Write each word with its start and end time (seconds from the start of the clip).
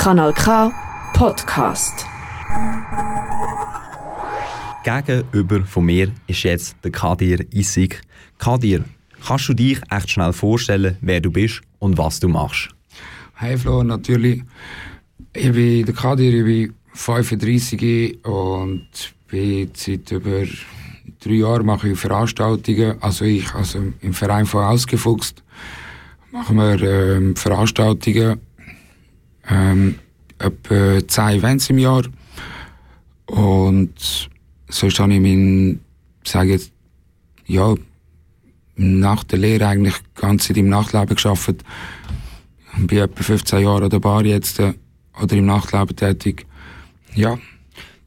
Kanal 0.00 0.32
K 0.32 0.72
Podcast. 1.12 2.06
Gegenüber 4.82 5.60
von 5.66 5.84
mir 5.84 6.10
ist 6.26 6.42
jetzt 6.42 6.74
der 6.82 6.90
Kadir 6.90 7.44
Isik. 7.52 8.00
Kadir, 8.38 8.84
kannst 9.26 9.50
du 9.50 9.52
dich 9.52 9.78
echt 9.90 10.08
schnell 10.08 10.32
vorstellen, 10.32 10.96
wer 11.02 11.20
du 11.20 11.30
bist 11.30 11.60
und 11.80 11.98
was 11.98 12.18
du 12.18 12.28
machst? 12.28 12.70
Hey 13.34 13.58
Flo, 13.58 13.82
natürlich. 13.82 14.42
Ich 15.34 15.52
bin 15.52 15.84
der 15.84 15.94
Kadir, 15.94 16.32
ich 16.32 16.44
bin 16.46 16.74
35 16.94 18.24
und 18.24 18.88
bin 19.28 19.70
seit 19.74 20.10
über 20.12 20.44
drei 21.22 21.32
Jahren 21.32 21.66
mache 21.66 21.90
ich 21.90 21.98
Veranstaltungen. 21.98 22.96
Also 23.02 23.26
ich, 23.26 23.52
also 23.54 23.78
im 24.00 24.14
Verein 24.14 24.46
von 24.46 24.64
Ausgefuchst 24.64 25.42
machen 26.32 26.56
wir 26.56 26.80
ähm, 26.80 27.36
Veranstaltungen, 27.36 28.40
ähm, 29.50 29.98
etwa 30.38 31.06
zehn 31.06 31.38
Events 31.38 31.70
im 31.70 31.78
Jahr. 31.78 32.02
Und 33.26 34.28
sonst 34.68 34.98
habe 34.98 35.14
ich 35.14 35.20
mein, 35.20 35.80
sage 36.24 36.52
jetzt, 36.52 36.72
ja, 37.46 37.74
nach 38.76 39.24
der 39.24 39.38
Lehre 39.38 39.66
eigentlich 39.66 39.96
ganz 40.14 40.46
Zeit 40.46 40.56
im 40.56 40.68
Nachtleben 40.68 41.14
geschafft. 41.14 41.64
Ich 42.78 42.86
bin 42.86 42.98
etwa 42.98 43.22
15 43.22 43.60
Jahre 43.60 43.84
an 43.84 43.90
der 43.90 43.98
Bar 43.98 44.24
jetzt 44.24 44.58
äh, 44.58 44.74
oder 45.20 45.36
im 45.36 45.46
Nachtleben 45.46 45.94
tätig. 45.94 46.46
Ja. 47.14 47.38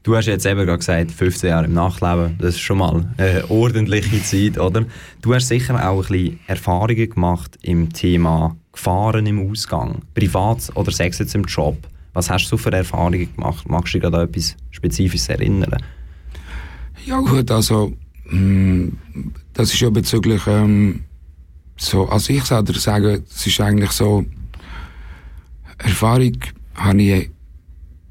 Du 0.04 0.18
hast 0.18 0.26
jetzt 0.26 0.46
eben 0.46 0.66
gerade 0.66 0.80
gesagt, 0.80 1.12
15 1.12 1.50
Jahre 1.50 1.66
im 1.66 1.74
Nachtleben, 1.74 2.38
das 2.38 2.56
ist 2.56 2.60
schon 2.60 2.80
mal 2.80 3.10
eine 3.18 3.50
ordentliche 3.50 4.22
Zeit, 4.22 4.60
oder? 4.60 4.86
Du 5.22 5.34
hast 5.34 5.48
sicher 5.48 5.76
auch 5.90 6.04
ein 6.04 6.08
bisschen 6.10 6.40
Erfahrungen 6.46 7.10
gemacht 7.10 7.58
im 7.62 7.94
Thema 7.94 8.58
Gefahren 8.74 9.26
im 9.26 9.50
Ausgang, 9.50 10.02
privat 10.14 10.72
oder 10.76 10.92
Sex 10.92 11.20
jetzt 11.20 11.36
im 11.36 11.46
Job. 11.46 11.78
Was 12.12 12.30
hast 12.30 12.52
du 12.52 12.58
für 12.58 12.74
Erfahrungen 12.74 13.34
gemacht? 13.34 13.70
Magst 13.70 13.94
du 13.94 14.00
dich 14.00 14.10
gerade 14.10 14.24
etwas 14.24 14.58
Spezifisches 14.72 15.30
erinnern? 15.30 15.78
Ja 17.06 17.20
gut, 17.22 17.50
also 17.50 17.94
mh, 18.26 18.92
das 19.54 19.74
ist 19.74 19.80
ja 19.80 19.90
bezüglich 19.90 20.46
ähm, 20.48 21.06
so, 21.78 22.10
also 22.10 22.34
ich 22.34 22.50
würde 22.50 22.78
sagen, 22.78 23.24
es 23.34 23.48
ist 23.48 23.62
eigentlich 23.62 23.92
so, 23.92 24.26
Erfahrung 25.78 26.38
habe 26.76 27.02
ich 27.02 27.30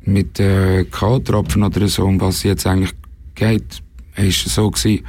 mit 0.04 0.40
äh, 0.40 0.84
K.O.-Tropfen 0.84 1.64
oder 1.64 1.88
so, 1.88 2.04
um 2.04 2.20
was 2.20 2.42
jetzt 2.42 2.66
eigentlich 2.66 2.92
geht, 3.34 3.82
ist 4.16 4.48
so 4.48 4.70
gewesen. 4.70 5.04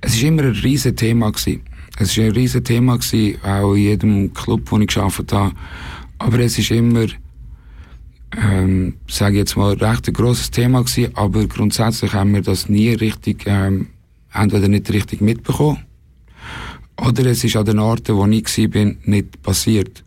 Es 0.00 0.20
war 0.20 0.28
immer 0.28 0.42
ein 0.42 0.52
riesen 0.52 0.96
Thema 0.96 1.30
gewesen. 1.30 1.62
Es 1.98 2.16
war 2.16 2.24
ein 2.24 2.32
riesen 2.32 2.64
Thema 2.64 2.98
gewesen, 2.98 3.42
auch 3.42 3.74
in 3.74 3.82
jedem 3.82 4.34
Club, 4.34 4.70
wo 4.70 4.78
ich 4.78 4.88
gearbeitet 4.88 5.32
habe. 5.32 5.52
Aber 6.18 6.38
es 6.40 6.58
ist 6.58 6.70
immer, 6.70 7.06
ähm, 8.36 8.94
sage 9.08 9.34
ich 9.34 9.40
jetzt 9.40 9.56
mal, 9.56 9.74
recht 9.74 10.08
ein 10.08 10.14
grosses 10.14 10.50
Thema 10.50 10.82
gewesen, 10.82 11.12
aber 11.14 11.46
grundsätzlich 11.46 12.12
haben 12.12 12.34
wir 12.34 12.42
das 12.42 12.68
nie 12.68 12.90
richtig, 12.90 13.44
ähm, 13.46 13.88
entweder 14.32 14.68
nicht 14.68 14.92
richtig 14.92 15.20
mitbekommen, 15.20 15.78
oder 16.98 17.26
es 17.26 17.44
ist 17.44 17.56
an 17.56 17.66
den 17.66 17.78
Orten, 17.78 18.16
wo 18.16 18.26
ich 18.26 18.74
war, 18.74 18.94
nicht 19.04 19.42
passiert. 19.42 20.02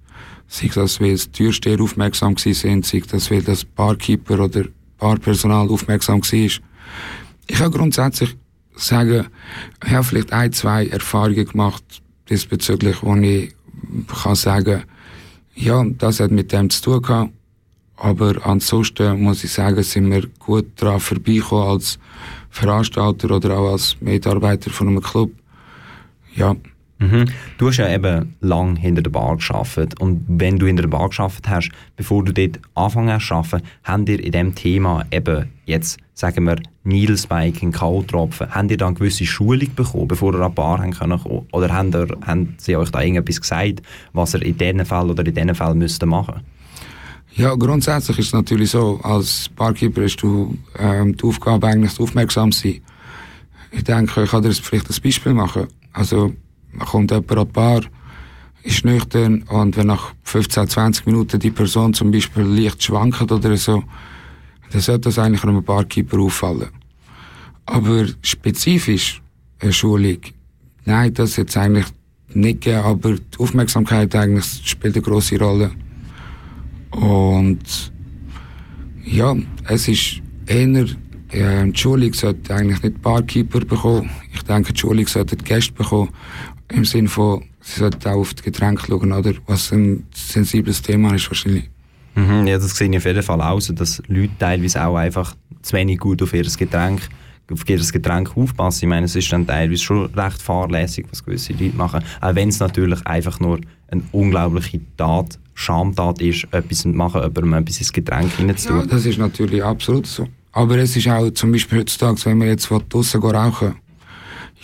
Sei 0.52 0.69
das, 0.73 1.00
weil 1.00 1.16
die 1.16 1.31
Türsteher 1.31 1.80
aufmerksam 1.80 2.36
sind, 2.36 2.86
sei 2.86 3.03
das, 3.08 3.30
weil 3.30 3.44
das 3.44 3.64
Barkeeper 3.64 4.39
oder 4.39 4.66
Barpersonal 4.97 5.69
aufmerksam 5.69 6.22
war. 6.22 6.31
Ich 7.47 7.58
kann 7.58 7.72
grundsätzlich 7.72 8.36
sagen, 8.75 9.27
ich 9.86 9.92
habe 9.92 10.03
vielleicht 10.03 10.33
ein, 10.33 10.52
zwei 10.52 10.88
Erfahrungen 10.88 11.45
gemacht 11.45 11.83
diesbezüglich, 12.30 12.97
wo 13.03 13.16
ich 13.16 13.53
kann 14.08 14.36
sagen, 14.36 14.83
ja, 15.55 15.83
das 15.83 16.20
hat 16.20 16.31
mit 16.31 16.52
dem 16.52 16.70
zu 16.70 16.81
tun 16.81 17.02
gehabt. 17.03 17.31
Aber 17.95 18.45
ansonsten 18.45 19.22
muss 19.22 19.44
ich 19.44 19.52
sagen, 19.52 19.83
sind 19.83 20.09
wir 20.09 20.25
gut 20.39 20.67
daran 20.77 21.00
vorbeigekommen 21.00 21.67
als 21.67 22.00
Veranstalter 22.50 23.30
oder 23.31 23.58
auch 23.58 23.73
als 23.73 23.98
Mitarbeiter 23.99 24.71
von 24.71 24.88
einem 24.88 25.02
Club. 25.02 25.32
Ja. 26.36 26.55
Mhm. 26.99 27.26
Du 27.58 27.67
hast 27.67 27.77
ja 27.77 27.89
eben 27.89 28.36
lang 28.42 28.76
hinter 28.76 29.02
der 29.02 29.10
Bar 29.10 29.37
geschafft 29.37 29.99
und 30.02 30.26
wenn 30.27 30.60
du 30.60 30.67
hinter 30.67 30.83
der 30.83 30.89
Bar 30.89 31.08
geschafft 31.08 31.48
hast, 31.48 31.71
bevor 31.95 32.26
du 32.26 32.33
dort 32.33 32.60
angefangen 32.76 33.14
hast 33.14 33.27
zu 33.27 33.36
arbeiten, 33.36 33.67
haben 33.86 34.05
dir 34.05 34.21
in 34.21 34.32
diesem 34.33 34.54
Thema 34.54 35.05
eben 35.09 35.48
jetzt, 35.65 35.98
sagen 36.14 36.45
wir, 36.45 36.58
Needlespiking, 36.83 37.71
K.O.-Tropfen, 37.71 38.49
haben 38.49 38.67
dir 38.67 38.77
dann 38.77 38.95
gewisse 38.95 39.26
Schulung 39.26 39.73
bekommen, 39.76 40.09
bevor 40.09 40.33
ihr 40.33 40.42
an 40.42 40.52
die 40.52 40.55
Bar 40.55 40.80
haben 40.80 40.92
können 40.92 41.20
Oder 41.54 41.73
haben, 41.73 41.93
ihr, 41.93 42.08
haben 42.26 42.55
sie 42.58 42.76
euch 42.76 42.89
da 42.89 43.02
irgendetwas 43.02 43.39
gesagt, 43.39 43.82
was 44.11 44.33
ihr 44.33 44.42
in 44.42 44.58
diesem 44.58 44.86
Fall 44.86 45.09
oder 45.09 45.26
in 45.26 45.33
diesem 45.33 45.55
Fall 45.55 45.76
müsst 45.76 46.05
machen 46.05 46.42
ja, 47.36 47.54
grundsätzlich 47.55 48.20
ist 48.20 48.27
es 48.27 48.33
natürlich 48.33 48.71
so, 48.71 48.99
als 49.04 49.49
Barkeeper 49.55 50.04
hast 50.04 50.17
du 50.17 50.58
ähm, 50.77 51.15
die 51.15 51.23
Aufgabe 51.23 51.67
eigentlich 51.67 51.98
aufmerksam 51.99 52.52
zu 52.52 52.67
sein. 52.67 52.82
Ich 53.71 53.83
denke, 53.83 54.23
ich 54.23 54.32
kann 54.32 54.42
dir 54.42 54.52
vielleicht 54.52 54.89
ein 54.89 55.02
Beispiel 55.02 55.33
machen. 55.33 55.67
Also, 55.93 56.33
kommt 56.77 57.11
jemand 57.11 57.31
an 57.31 57.47
die 57.47 57.52
Bar, 57.53 57.81
ist 58.63 58.85
nüchtern 58.85 59.43
und 59.43 59.77
wenn 59.77 59.87
nach 59.87 60.13
15, 60.23 60.67
20 60.67 61.05
Minuten 61.05 61.39
die 61.39 61.52
Person 61.52 61.93
zum 61.93 62.11
Beispiel 62.11 62.43
leicht 62.43 62.83
schwankt 62.83 63.31
oder 63.31 63.57
so, 63.57 63.83
dann 64.71 64.81
sollte 64.81 65.09
das 65.09 65.19
eigentlich 65.19 65.43
einem 65.43 65.63
Barkeeper 65.63 66.19
auffallen. 66.19 66.69
Aber 67.65 68.05
spezifisch 68.21 69.21
eine 69.59 69.73
Schulung, 69.73 70.17
nein, 70.85 71.13
das 71.13 71.37
jetzt 71.37 71.58
eigentlich 71.58 71.85
nicht 72.33 72.61
gegeben, 72.61 72.83
aber 72.83 73.13
die 73.13 73.39
Aufmerksamkeit 73.39 74.15
eigentlich 74.15 74.61
spielt 74.65 74.95
eine 74.95 75.03
grosse 75.03 75.39
Rolle. 75.39 75.71
Und 76.91 77.91
ja, 79.05 79.35
es 79.67 79.87
ist 79.87 80.21
eher, 80.45 80.85
äh, 81.29 81.65
die 81.65 81.77
Schulung 81.77 82.13
sollte 82.13 82.53
eigentlich 82.53 82.81
nicht 82.83 83.02
Barkeeper 83.02 83.59
bekommen. 83.61 84.09
Ich 84.33 84.43
denke, 84.43 84.73
die 84.73 84.79
Schulung 84.79 85.08
sollte 85.08 85.35
die 85.35 85.45
Gäste 85.45 85.73
bekommen. 85.73 86.09
Im 86.71 86.85
Sinne 86.85 87.07
von, 87.07 87.43
sie 87.61 87.80
sollten 87.80 88.07
auch 88.07 88.17
auf 88.17 88.33
die 88.33 88.43
Getränke 88.43 88.85
schauen, 88.87 89.11
oder? 89.11 89.33
Was 89.47 89.71
ein 89.71 90.05
sensibles 90.13 90.81
Thema 90.81 91.15
ist 91.15 91.30
wahrscheinlich. 91.30 91.69
Mhm, 92.15 92.47
ja, 92.47 92.57
das 92.57 92.75
sehe 92.75 92.89
ich 92.89 92.97
auf 92.97 93.05
jeden 93.05 93.23
Fall 93.23 93.41
aus, 93.41 93.71
dass 93.73 94.02
Leute 94.07 94.33
teilweise 94.37 94.85
auch 94.85 94.95
einfach 94.95 95.35
zu 95.61 95.73
wenig 95.73 95.99
gut 95.99 96.21
auf 96.21 96.33
ihr 96.33 96.43
Getränk 96.43 97.02
auf 97.52 97.67
jedes 97.67 97.91
Getränk 97.91 98.35
aufpassen. 98.35 98.85
Ich 98.85 98.89
meine, 98.89 99.05
es 99.05 99.15
ist 99.15 99.31
dann 99.31 99.45
teilweise 99.45 99.81
schon 99.81 100.05
recht 100.13 100.41
fahrlässig, 100.41 101.05
was 101.09 101.23
gewisse 101.23 101.53
Leute 101.53 101.75
machen. 101.75 102.03
Auch 102.21 102.35
wenn 102.35 102.49
es 102.49 102.59
natürlich 102.59 103.05
einfach 103.05 103.39
nur 103.39 103.59
eine 103.89 104.03
unglaubliche 104.11 104.81
Tat, 104.97 105.39
Schamtat 105.53 106.21
ist, 106.21 106.47
etwas 106.52 106.79
zu 106.79 106.89
machen, 106.89 107.21
jemandem 107.21 107.53
etwas 107.53 107.79
ins 107.79 107.91
Getränk 107.91 108.31
hineinzutun. 108.37 108.81
Ja, 108.81 108.85
das 108.85 109.05
ist 109.05 109.17
natürlich 109.17 109.63
absolut 109.63 110.08
so. 110.08 110.27
Aber 110.52 110.77
es 110.77 110.95
ist 110.95 111.08
auch 111.08 111.29
zum 111.31 111.52
Beispiel 111.52 111.79
heutzutage, 111.79 112.25
wenn 112.25 112.39
wir 112.39 112.47
jetzt 112.47 112.69
draussen 112.89 113.21
rauchen, 113.21 113.75
ich 113.75 113.89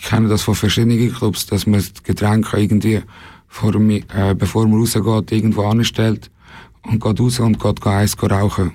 kenne 0.06 0.28
das 0.28 0.44
von 0.44 0.56
verschiedenen 0.56 1.14
Clubs, 1.14 1.46
dass 1.48 1.66
man 1.66 1.80
das 1.80 1.92
Getränk 2.04 2.54
irgendwie, 2.54 3.02
vor, 3.48 3.74
äh, 3.76 4.36
bevor 4.36 4.68
man 4.68 4.80
rausgeht, 4.80 5.32
irgendwo 5.32 5.64
anstellt 5.64 6.30
und 6.84 7.04
geht 7.04 7.20
raus 7.20 7.40
und 7.40 7.60
geht 7.60 7.86
eins 7.86 8.16
rauchen. 8.22 8.74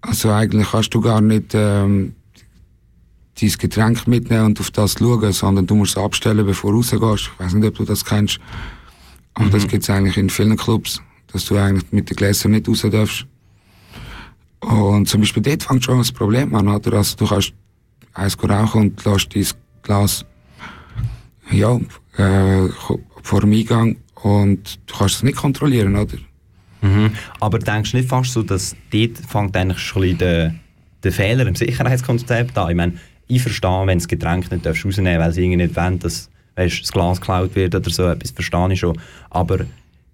Also 0.00 0.30
eigentlich 0.30 0.70
kannst 0.70 0.94
du 0.94 1.00
gar 1.00 1.20
nicht 1.20 1.54
ähm, 1.54 2.14
dein 3.40 3.50
Getränk 3.50 4.06
mitnehmen 4.06 4.46
und 4.46 4.60
auf 4.60 4.70
das 4.70 4.94
schauen, 4.98 5.32
sondern 5.32 5.66
du 5.66 5.74
musst 5.74 5.96
es 5.96 6.02
abstellen, 6.02 6.44
bevor 6.44 6.72
du 6.72 6.78
rausgehst. 6.78 7.30
Ich 7.34 7.40
weiß 7.40 7.54
nicht, 7.54 7.68
ob 7.68 7.76
du 7.76 7.84
das 7.84 8.04
kennst. 8.04 8.40
Aber 9.34 9.46
mhm. 9.46 9.50
das 9.50 9.66
gibt 9.68 9.82
es 9.82 9.90
eigentlich 9.90 10.16
in 10.16 10.30
vielen 10.30 10.56
Clubs, 10.56 11.00
dass 11.32 11.46
du 11.46 11.56
eigentlich 11.56 11.90
mit 11.92 12.10
den 12.10 12.16
Gläsern 12.16 12.52
nicht 12.52 12.68
raus 12.68 12.84
darfst. 12.90 13.26
Und 14.60 15.08
zum 15.08 15.20
Beispiel 15.20 15.42
dort 15.42 15.62
fängt 15.62 15.84
schon 15.84 15.98
das 15.98 16.12
Problem 16.12 16.54
an, 16.54 16.68
oder? 16.68 16.92
Also 16.94 17.16
du 17.16 17.26
kannst 17.26 17.52
eins 18.14 18.36
rauchen 18.42 18.82
und 18.82 19.04
lässt 19.04 19.34
dein 19.34 19.46
Glas, 19.82 20.24
ja, 21.50 21.78
äh, 22.16 22.68
vor 23.22 23.40
dem 23.40 23.52
Eingang 23.52 23.96
und 24.22 24.78
du 24.86 24.94
kannst 24.96 25.16
es 25.16 25.22
nicht 25.22 25.36
kontrollieren, 25.36 25.96
oder? 25.96 26.16
Mhm. 26.80 27.12
Aber 27.40 27.58
denkst 27.58 27.92
du 27.92 27.96
nicht 27.98 28.08
fast 28.08 28.32
so, 28.32 28.42
dass 28.42 28.76
dort 28.92 29.18
fängt 29.18 29.56
eigentlich 29.56 29.78
schon 29.78 30.18
der, 30.18 30.54
der 31.02 31.12
Fehler 31.12 31.46
im 31.46 31.54
Sicherheitskonzept 31.54 32.56
an? 32.58 32.70
Ich 32.70 32.76
meine, 32.76 32.94
ich 33.28 33.42
verstehe, 33.42 33.86
wenn 33.86 33.98
das 33.98 34.08
Getränk 34.08 34.50
nicht 34.50 34.66
rausnehmen 34.66 35.04
darfst, 35.04 35.04
weil 35.04 35.32
sie 35.32 35.42
irgendwie 35.42 35.64
nicht 35.64 35.76
wollen, 35.76 35.98
dass 35.98 36.28
weißt, 36.56 36.82
das 36.82 36.92
Glas 36.92 37.20
geklaut 37.20 37.54
wird 37.54 37.74
oder 37.74 37.90
so 37.90 38.06
etwas, 38.08 38.30
verstehe 38.30 38.72
ich 38.72 38.80
schon. 38.80 38.98
Aber 39.30 39.60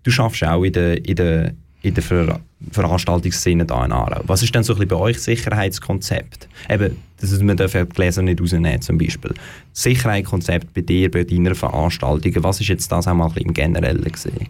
du 0.03 0.11
schaffst 0.11 0.45
auch 0.45 0.63
in 0.63 0.73
der, 0.73 1.05
in 1.05 1.17
der, 1.17 1.55
in 1.89 1.95
der 1.95 2.03
Ver 2.03 2.41
Veranstaltungsszene 2.73 3.65
hier 3.69 3.85
in 3.85 3.93
Aarau. 3.93 4.23
Was 4.27 4.43
ist 4.43 4.55
denn 4.55 4.65
so 4.65 4.73
ein 4.73 4.79
bisschen 4.79 4.89
bei 4.89 4.97
euch 4.97 5.21
Sicherheitskonzept? 5.21 6.49
Eben, 6.69 6.97
das 7.21 7.41
man 7.41 7.57
darf 7.57 7.75
ja 7.75 7.85
die 7.85 7.95
Gläser 7.95 8.23
nicht 8.23 8.41
rausnehmen 8.41 8.81
zum 8.81 8.99
Beispiel. 8.99 9.33
Sicherheitskonzept 9.73 10.75
bei 10.75 10.81
dir, 10.81 11.11
bei 11.11 11.25
deiner 11.25 11.55
Veranstaltung, 11.55 12.33
was 12.43 12.61
ist 12.61 12.69
jetzt 12.69 12.91
das 12.91 13.07
auch 13.07 13.15
mal 13.15 13.31
im 13.37 13.55
Generellen 13.55 14.11
gesehen? 14.11 14.49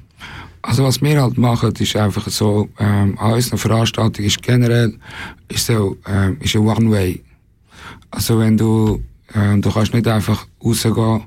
Also 0.62 0.84
was 0.84 1.00
wir 1.00 1.22
halt 1.22 1.38
machen, 1.38 1.72
ist 1.78 1.96
einfach 1.96 2.28
so, 2.28 2.68
ähm, 2.78 3.16
an 3.18 3.34
unserer 3.34 3.58
Veranstaltung 3.58 4.24
ist 4.24 4.42
generell 4.42 4.94
ist 5.48 5.66
so, 5.66 5.96
ähm, 6.06 6.38
ist 6.40 6.56
ein 6.56 6.66
One-Way. 6.66 7.22
Also 8.10 8.38
wenn 8.38 8.56
du, 8.56 9.02
äh, 9.34 9.58
du 9.58 9.70
kannst 9.70 9.94
nicht 9.94 10.08
einfach 10.08 10.46
rausgehen 10.64 11.22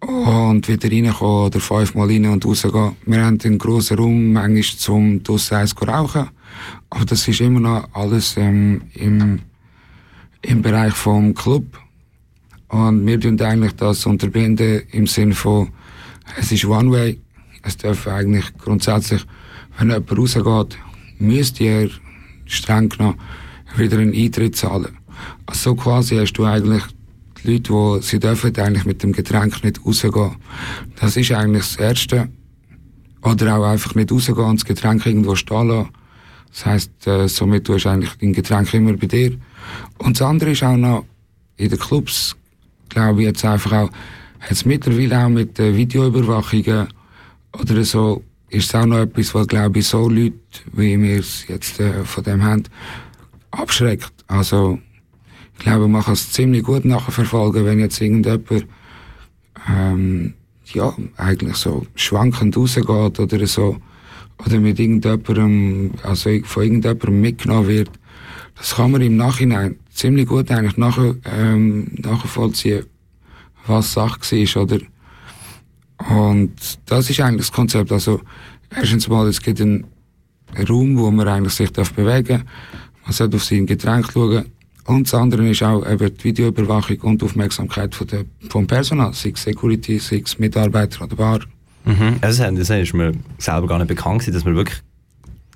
und 0.00 0.68
wieder 0.68 0.90
reinkommen 0.90 1.46
oder 1.46 1.60
fünfmal 1.60 2.08
rein 2.08 2.26
und 2.26 2.44
rausgehen. 2.44 2.96
Wir 3.04 3.24
haben 3.24 3.38
einen 3.42 3.58
grossen 3.58 3.98
Raum, 3.98 4.32
manchmal 4.32 4.62
zum 4.62 5.22
draussen 5.22 5.56
eins 5.56 5.74
rauchen. 5.80 6.28
Aber 6.90 7.04
das 7.04 7.26
ist 7.28 7.40
immer 7.40 7.60
noch 7.60 7.88
alles 7.92 8.36
ähm, 8.36 8.82
im, 8.94 9.40
im 10.42 10.62
Bereich 10.62 10.94
vom 10.94 11.34
Club. 11.34 11.64
Und 12.68 13.06
wir 13.06 13.18
tun 13.18 13.40
eigentlich 13.40 13.72
das 13.72 14.06
unterbinden 14.06 14.82
im 14.92 15.06
Sinne 15.06 15.34
von, 15.34 15.70
es 16.38 16.52
ist 16.52 16.64
One 16.64 16.90
Way. 16.90 17.20
Es 17.62 17.76
darf 17.76 18.06
eigentlich 18.06 18.56
grundsätzlich, 18.58 19.24
wenn 19.78 19.90
jemand 19.90 20.16
rausgeht, 20.16 20.78
müsste 21.18 21.64
er 21.64 21.88
streng 22.46 22.88
genommen 22.88 23.18
wieder 23.76 23.98
einen 23.98 24.14
Eintritt 24.14 24.56
zahlen. 24.56 24.96
Also 25.46 25.70
so 25.70 25.76
quasi 25.76 26.16
hast 26.16 26.32
du 26.34 26.44
eigentlich 26.44 26.82
die 27.42 27.52
Leute, 27.52 27.72
die, 27.72 28.06
sie 28.06 28.18
dürfen 28.18 28.56
eigentlich 28.56 28.84
mit 28.84 29.02
dem 29.02 29.12
Getränk 29.12 29.62
nicht 29.64 29.84
rausgehen. 29.84 30.36
Das 31.00 31.16
ist 31.16 31.32
eigentlich 31.32 31.64
das 31.64 31.76
Erste. 31.76 32.28
Oder 33.22 33.56
auch 33.56 33.64
einfach 33.64 33.94
nicht 33.94 34.12
rausgehen 34.12 34.38
und 34.38 34.60
das 34.60 34.64
Getränk 34.64 35.04
irgendwo 35.06 35.34
stehen 35.34 35.68
lassen. 35.68 35.90
Das 36.50 36.66
heisst, 36.66 37.06
äh, 37.06 37.28
somit 37.28 37.66
tust 37.66 37.84
du 37.84 37.90
eigentlich 37.90 38.14
dein 38.20 38.32
Getränk 38.32 38.72
immer 38.74 38.94
bei 38.94 39.06
dir. 39.06 39.36
Und 39.98 40.18
das 40.18 40.26
andere 40.26 40.50
ist 40.50 40.62
auch 40.62 40.76
noch, 40.76 41.04
in 41.56 41.68
den 41.68 41.78
Clubs, 41.78 42.36
glaube 42.88 43.20
ich, 43.20 43.26
jetzt 43.26 43.44
einfach 43.44 43.72
auch, 43.72 43.90
jetzt 44.48 44.64
mittlerweile 44.64 45.24
auch 45.24 45.28
mit 45.28 45.58
äh, 45.58 45.76
Videoüberwachungen 45.76 46.88
oder 47.58 47.84
so, 47.84 48.22
ist 48.48 48.68
es 48.68 48.74
auch 48.74 48.86
noch 48.86 49.00
etwas, 49.00 49.34
was, 49.34 49.46
glaube 49.46 49.80
ich, 49.80 49.86
so 49.86 50.08
Leute, 50.08 50.36
wie 50.72 51.00
wir 51.00 51.18
es 51.18 51.46
jetzt 51.48 51.80
äh, 51.80 52.04
von 52.04 52.24
dem 52.24 52.42
haben, 52.42 52.62
abschreckt. 53.50 54.12
Also, 54.26 54.78
ich 55.58 55.64
glaube, 55.64 55.88
man 55.88 56.02
kann 56.02 56.14
es 56.14 56.30
ziemlich 56.30 56.62
gut 56.62 56.84
nachverfolgen, 56.84 57.64
wenn 57.64 57.80
jetzt 57.80 58.00
irgendjemand, 58.00 58.66
ähm, 59.68 60.34
ja, 60.72 60.94
eigentlich 61.16 61.56
so 61.56 61.84
schwankend 61.96 62.56
rausgeht 62.56 63.18
oder 63.18 63.46
so, 63.46 63.76
oder 64.44 64.60
mit 64.60 64.78
irgendjemandem, 64.78 65.92
also 66.04 66.30
von 66.44 66.62
irgendjemandem 66.62 67.20
mitgenommen 67.20 67.68
wird. 67.68 67.90
Das 68.56 68.76
kann 68.76 68.92
man 68.92 69.02
im 69.02 69.16
Nachhinein 69.16 69.76
ziemlich 69.90 70.28
gut 70.28 70.50
eigentlich 70.50 70.76
nachher, 70.76 71.16
ähm, 71.24 71.90
nachvollziehen, 71.96 72.86
was 73.66 73.92
Sache 73.92 74.20
war, 74.20 74.62
oder? 74.62 74.78
Und 76.08 76.52
das 76.86 77.10
ist 77.10 77.20
eigentlich 77.20 77.48
das 77.48 77.52
Konzept. 77.52 77.90
Also, 77.90 78.20
erstens 78.70 79.08
mal, 79.08 79.26
es 79.26 79.42
gibt 79.42 79.60
einen 79.60 79.86
Raum, 80.68 80.96
wo 80.98 81.10
man 81.10 81.26
eigentlich 81.26 81.54
sich 81.54 81.72
bewegen 81.72 82.28
darf. 82.28 82.44
Man 83.04 83.12
sollte 83.12 83.36
auf 83.36 83.44
sein 83.44 83.66
Getränk 83.66 84.12
schauen. 84.12 84.44
Und 84.88 85.06
das 85.06 85.12
andere 85.12 85.46
ist 85.46 85.62
auch 85.62 85.86
eben 85.86 86.16
die 86.16 86.24
Videoüberwachung 86.24 86.96
und 87.02 87.20
die 87.20 87.26
Aufmerksamkeit 87.26 87.94
von 87.94 88.06
der, 88.06 88.24
vom 88.48 88.66
Personal, 88.66 89.12
sei 89.12 89.32
es 89.34 89.42
Security, 89.42 89.98
sei 89.98 90.22
es 90.24 90.38
Mitarbeiter 90.38 91.02
an 91.02 91.10
der 91.10 91.16
Bar. 91.16 91.40
Mhm. 91.84 92.16
Also, 92.22 92.42
das 92.50 92.70
ist 92.70 92.94
mir 92.94 93.12
selber 93.36 93.66
gar 93.66 93.78
nicht 93.78 93.88
bekannt 93.88 94.26
dass 94.26 94.44
man 94.46 94.56
wirklich 94.56 94.78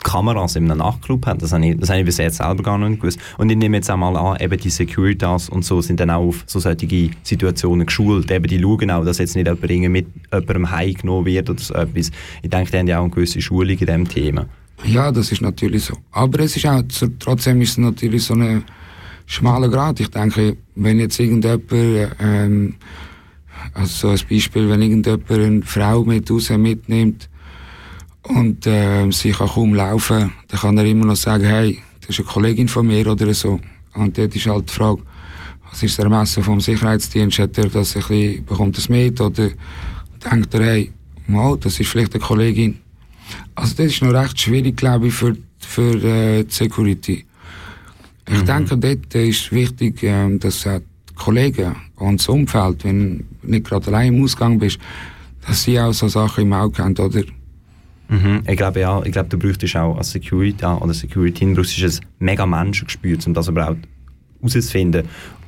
Kameras 0.02 0.56
in 0.56 0.70
einem 0.70 0.78
Nachtclub 0.78 1.24
hat. 1.24 1.40
Das 1.40 1.52
habe 1.54 1.66
ich, 1.66 1.78
das 1.78 1.88
habe 1.88 2.00
ich 2.00 2.04
bis 2.04 2.18
jetzt 2.18 2.36
selber 2.36 2.62
gar 2.62 2.76
nicht 2.76 3.00
gewusst. 3.00 3.18
Und 3.38 3.50
ich 3.50 3.56
nehme 3.56 3.78
jetzt 3.78 3.90
auch 3.90 3.96
mal 3.96 4.14
an, 4.18 4.38
eben 4.38 4.60
die 4.60 4.68
Securitas 4.68 5.48
und 5.48 5.64
so 5.64 5.80
sind 5.80 5.98
dann 5.98 6.10
auch 6.10 6.26
auf 6.26 6.44
so 6.46 6.60
solche 6.60 7.10
Situationen 7.22 7.86
geschult. 7.86 8.30
Eben 8.30 8.46
die 8.46 8.60
schauen 8.60 8.90
auch, 8.90 9.04
dass 9.04 9.16
jetzt 9.16 9.34
nicht 9.34 9.46
jemand 9.46 9.92
mit 9.92 10.08
jemandem 10.30 10.70
heimgenommen 10.70 11.24
wird 11.24 11.48
oder 11.48 11.60
so 11.60 11.72
etwas. 11.72 12.10
Ich 12.42 12.50
denke, 12.50 12.70
die 12.70 12.78
haben 12.78 12.86
ja 12.86 12.98
auch 12.98 13.04
eine 13.04 13.10
gewisse 13.10 13.40
Schulung 13.40 13.70
in 13.70 13.78
diesem 13.78 14.08
Thema. 14.08 14.44
Ja, 14.84 15.10
das 15.10 15.32
ist 15.32 15.40
natürlich 15.40 15.84
so. 15.84 15.94
Aber 16.10 16.40
es 16.40 16.54
ist 16.54 16.66
auch, 16.66 16.82
trotzdem 17.18 17.62
ist 17.62 17.70
es 17.70 17.78
natürlich 17.78 18.24
so 18.24 18.34
eine 18.34 18.62
schmaler 19.32 19.68
Grad. 19.68 20.00
Ich 20.00 20.10
denke, 20.10 20.56
wenn 20.74 20.98
jetzt 20.98 21.18
irgendjemand, 21.18 21.72
ähm, 22.20 22.74
also 23.74 23.86
so 23.86 24.08
ein 24.08 24.28
Beispiel, 24.28 24.68
wenn 24.68 24.82
irgendjemand 24.82 25.30
eine 25.30 25.62
Frau 25.62 26.04
mit 26.04 26.30
raus 26.30 26.50
mitnimmt 26.50 27.28
und 28.22 28.66
äh, 28.66 29.10
sie 29.10 29.32
kann 29.32 29.48
kaum 29.48 29.74
laufen, 29.74 30.32
dann 30.48 30.60
kann 30.60 30.78
er 30.78 30.84
immer 30.84 31.06
noch 31.06 31.16
sagen, 31.16 31.44
hey, 31.44 31.78
das 32.00 32.10
ist 32.10 32.20
eine 32.20 32.28
Kollegin 32.28 32.68
von 32.68 32.86
mir 32.86 33.06
oder 33.06 33.32
so. 33.32 33.58
Und 33.94 34.18
dort 34.18 34.36
ist 34.36 34.46
halt 34.46 34.68
die 34.68 34.74
Frage, 34.74 35.02
was 35.70 35.82
ist 35.82 35.96
der 35.96 36.04
Ermessen 36.04 36.42
vom 36.42 36.60
Sicherheitsdienst? 36.60 37.38
Hat 37.38 37.56
er 37.56 37.68
das 37.68 37.96
ein 37.96 38.02
bisschen, 38.02 38.44
bekommt 38.44 38.76
das 38.76 38.88
mit 38.88 39.20
oder 39.20 39.48
denkt 40.30 40.54
er, 40.54 40.62
hey, 40.62 40.92
mal, 41.26 41.56
das 41.56 41.80
ist 41.80 41.88
vielleicht 41.88 42.14
eine 42.14 42.22
Kollegin? 42.22 42.78
Also 43.54 43.74
das 43.76 43.86
ist 43.86 44.02
noch 44.02 44.12
recht 44.12 44.38
schwierig, 44.38 44.76
glaube 44.76 45.06
ich, 45.06 45.14
für, 45.14 45.36
für 45.58 45.94
äh, 46.04 46.44
die 46.44 46.52
Security. 46.52 47.24
Ich 48.32 48.42
mhm. 48.42 48.46
denke, 48.46 48.76
dort 48.76 49.14
ist 49.14 49.52
wichtig, 49.52 50.02
ähm, 50.02 50.38
dass 50.38 50.62
die 50.62 51.14
Kollegen 51.14 51.76
und 51.96 52.20
das 52.20 52.28
Umfeld, 52.28 52.84
wenn 52.84 53.24
du 53.42 53.50
nicht 53.50 53.66
gerade 53.66 53.88
allein 53.88 54.14
im 54.14 54.24
Ausgang 54.24 54.58
bist, 54.58 54.78
dass 55.46 55.64
sie 55.64 55.78
auch 55.78 55.92
so 55.92 56.08
Sachen 56.08 56.44
im 56.44 56.52
Auge 56.52 56.82
haben, 56.82 56.96
oder? 56.96 57.22
Mhm. 58.08 58.42
Ich 58.46 58.56
glaube 58.56 58.80
ja, 58.80 59.02
ich 59.04 59.12
glaube, 59.12 59.28
du 59.28 59.38
bräuchtest 59.38 59.76
auch 59.76 59.96
als 59.96 60.10
Security 60.10 60.64
oder 60.64 60.94
Security 60.94 61.46
brauchst 61.54 61.82
ein 61.82 62.06
mega 62.18 62.46
Menschengespür, 62.46 63.18
um 63.26 63.34
das 63.34 63.48
überhaupt 63.48 63.88
herauszufinden, 64.40 65.06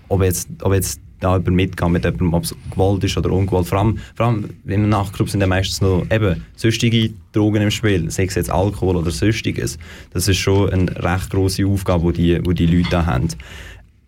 ob 0.09 0.23
jetzt, 0.23 0.49
ob 0.63 0.73
jetzt 0.73 1.01
da 1.25 1.37
jemand 1.37 1.57
mitgeht 1.57 1.89
mit 1.89 2.05
jemandem, 2.05 2.35
ob 2.35 2.45
es 2.45 2.55
gewollt 2.71 3.05
ist 3.05 3.17
oder 3.17 3.31
ungewollt. 3.31 3.67
Vor 3.67 3.79
allem, 3.79 3.99
vor 4.15 4.27
allem 4.27 4.51
im 4.67 4.89
Nachtclub 4.89 5.31
sind 5.31 5.41
ja 5.41 5.47
meistens 5.47 5.81
noch 5.81 6.05
eben 6.11 6.45
sonstige 6.57 7.11
Drogen 7.33 7.63
im 7.63 7.71
Spiel, 7.71 8.11
sei 8.11 8.25
es 8.25 8.35
jetzt 8.35 8.51
Alkohol 8.51 8.97
oder 8.97 9.11
sonstiges. 9.11 9.79
Das 10.13 10.29
ist 10.29 10.39
schon 10.39 10.71
eine 10.71 11.03
recht 11.03 11.31
grosse 11.31 11.67
Aufgabe, 11.67 12.13
die 12.13 12.41
die, 12.41 12.55
die 12.55 12.67
Leute 12.67 12.91
da 12.91 13.07
haben. 13.07 13.29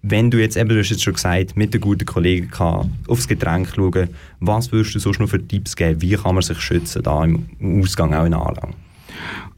Wenn 0.02 0.30
du 0.30 0.38
jetzt 0.38 0.56
eben, 0.56 0.68
du 0.68 0.78
hast 0.78 0.90
jetzt 0.90 1.02
schon 1.02 1.14
gesagt, 1.14 1.56
mit 1.56 1.74
den 1.74 1.80
guten 1.80 2.06
Kollegen 2.06 2.50
kann, 2.50 2.92
aufs 3.08 3.26
Getränk 3.26 3.72
schauen, 3.74 4.10
was 4.38 4.70
würdest 4.70 4.94
du 4.94 4.98
sonst 5.00 5.18
noch 5.18 5.28
für 5.28 5.44
Tipps 5.44 5.74
geben? 5.74 6.00
Wie 6.00 6.14
kann 6.14 6.34
man 6.34 6.42
sich 6.42 6.60
schützen, 6.60 7.02
da 7.02 7.24
im 7.24 7.46
Ausgang, 7.80 8.14
auch 8.14 8.24
in 8.24 8.34
Anlang? 8.34 8.74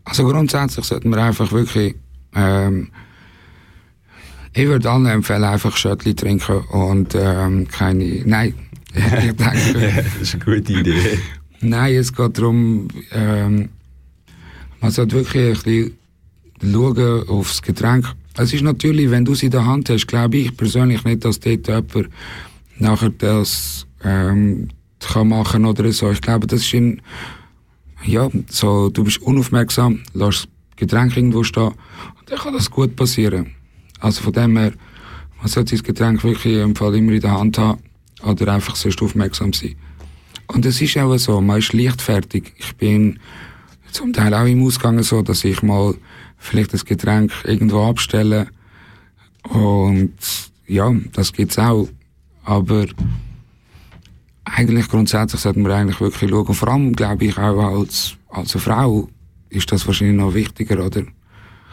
Also 0.05 0.25
grundsätzlich 0.25 0.87
sollten 0.87 1.11
wir 1.11 1.23
einfach 1.23 1.53
wirklich 1.53 1.97
ähm, 2.35 2.89
ich 4.59 4.67
würde 4.67 4.91
allen 4.91 5.07
empfehlen, 5.07 5.45
einfach 5.45 5.77
Schöttli 5.77 6.15
trinken 6.15 6.59
und 6.73 7.15
ähm, 7.15 7.69
keine. 7.69 8.23
Nein, 8.25 8.55
ich 8.95 9.37
denke. 9.37 9.37
das 10.19 10.21
ist 10.21 10.35
eine 10.35 10.45
gute 10.45 10.73
Idee. 10.73 11.19
Nein, 11.61 11.95
es 11.95 12.13
geht 12.13 12.39
darum, 12.39 12.89
ähm, 13.13 13.69
man 14.81 14.91
sollte 14.91 15.15
wirklich 15.15 15.45
ein 15.45 15.53
bisschen 15.53 16.73
schauen 16.73 17.29
aufs 17.29 17.63
Getränk. 17.63 18.13
Es 18.37 18.53
ist 18.53 18.63
natürlich, 18.63 19.11
wenn 19.11 19.25
du 19.25 19.33
es 19.33 19.45
in 19.45 19.51
der 19.51 19.65
Hand 19.65 19.91
hast, 19.91 20.07
glaube 20.09 20.39
ich 20.39 20.57
persönlich 20.57 21.05
nicht, 21.05 21.25
dass 21.25 21.39
dort 21.39 21.69
jemand 21.69 22.09
nachher 22.79 23.11
das 23.11 23.87
ähm, 24.03 24.69
kann 25.01 25.29
machen 25.29 25.67
oder 25.67 25.91
so. 25.93 26.11
Ich 26.11 26.21
glaube, 26.21 26.49
das 26.49 26.63
ist 26.63 26.75
ein, 26.75 27.01
ja, 28.05 28.29
so, 28.49 28.89
du 28.91 29.05
bist 29.05 29.23
unaufmerksam, 29.23 30.03
lässt 30.15 30.45
das 30.45 30.49
Getränk 30.77 31.17
irgendwo 31.17 31.45
stehen, 31.45 31.73
dann 32.27 32.39
kann 32.39 32.55
das 32.55 32.71
gut 32.71 32.97
passieren. 32.97 33.58
Also 34.01 34.23
von 34.23 34.33
dem 34.33 34.57
her, 34.57 34.73
man 35.39 35.49
sollte 35.49 35.77
sein 35.77 35.85
Getränk 35.85 36.25
wirklich 36.25 36.57
im 36.57 36.75
Fall 36.75 36.95
immer 36.97 37.13
in 37.13 37.21
der 37.21 37.33
Hand 37.33 37.59
haben 37.59 37.81
oder 38.23 38.53
einfach 38.53 38.77
sonst 38.77 39.01
aufmerksam 39.03 39.53
sein. 39.53 39.77
Und 40.47 40.65
es 40.65 40.81
ist 40.81 40.97
auch 40.99 41.17
so, 41.19 41.41
man 41.41 41.59
ist 41.59 41.73
leichtfertig. 41.73 42.55
Ich 42.57 42.75
bin 42.77 43.19
zum 43.91 44.13
Teil 44.13 44.35
auch 44.35 44.47
im 44.47 44.65
Ausgang 44.65 45.03
so, 45.03 45.23
dass 45.23 45.45
ich 45.45 45.63
mal 45.63 45.95
vielleicht 46.39 46.73
das 46.73 46.85
Getränk 46.85 47.33
irgendwo 47.45 47.85
abstelle. 47.85 48.49
Und 49.43 50.15
ja, 50.67 50.95
das 51.13 51.33
gibt's 51.33 51.59
auch. 51.59 51.89
Aber 52.45 52.87
eigentlich 54.45 54.89
grundsätzlich 54.89 55.41
sollte 55.41 55.59
man 55.59 55.73
eigentlich 55.73 56.01
wirklich 56.01 56.31
schauen. 56.31 56.55
Vor 56.55 56.69
allem, 56.69 56.95
glaube 56.95 57.27
ich, 57.27 57.37
auch 57.37 57.79
als, 57.79 58.17
als 58.31 58.53
Frau 58.53 59.09
ist 59.51 59.71
das 59.71 59.87
wahrscheinlich 59.87 60.17
noch 60.17 60.35
wichtiger, 60.35 60.85
oder? 60.85 61.03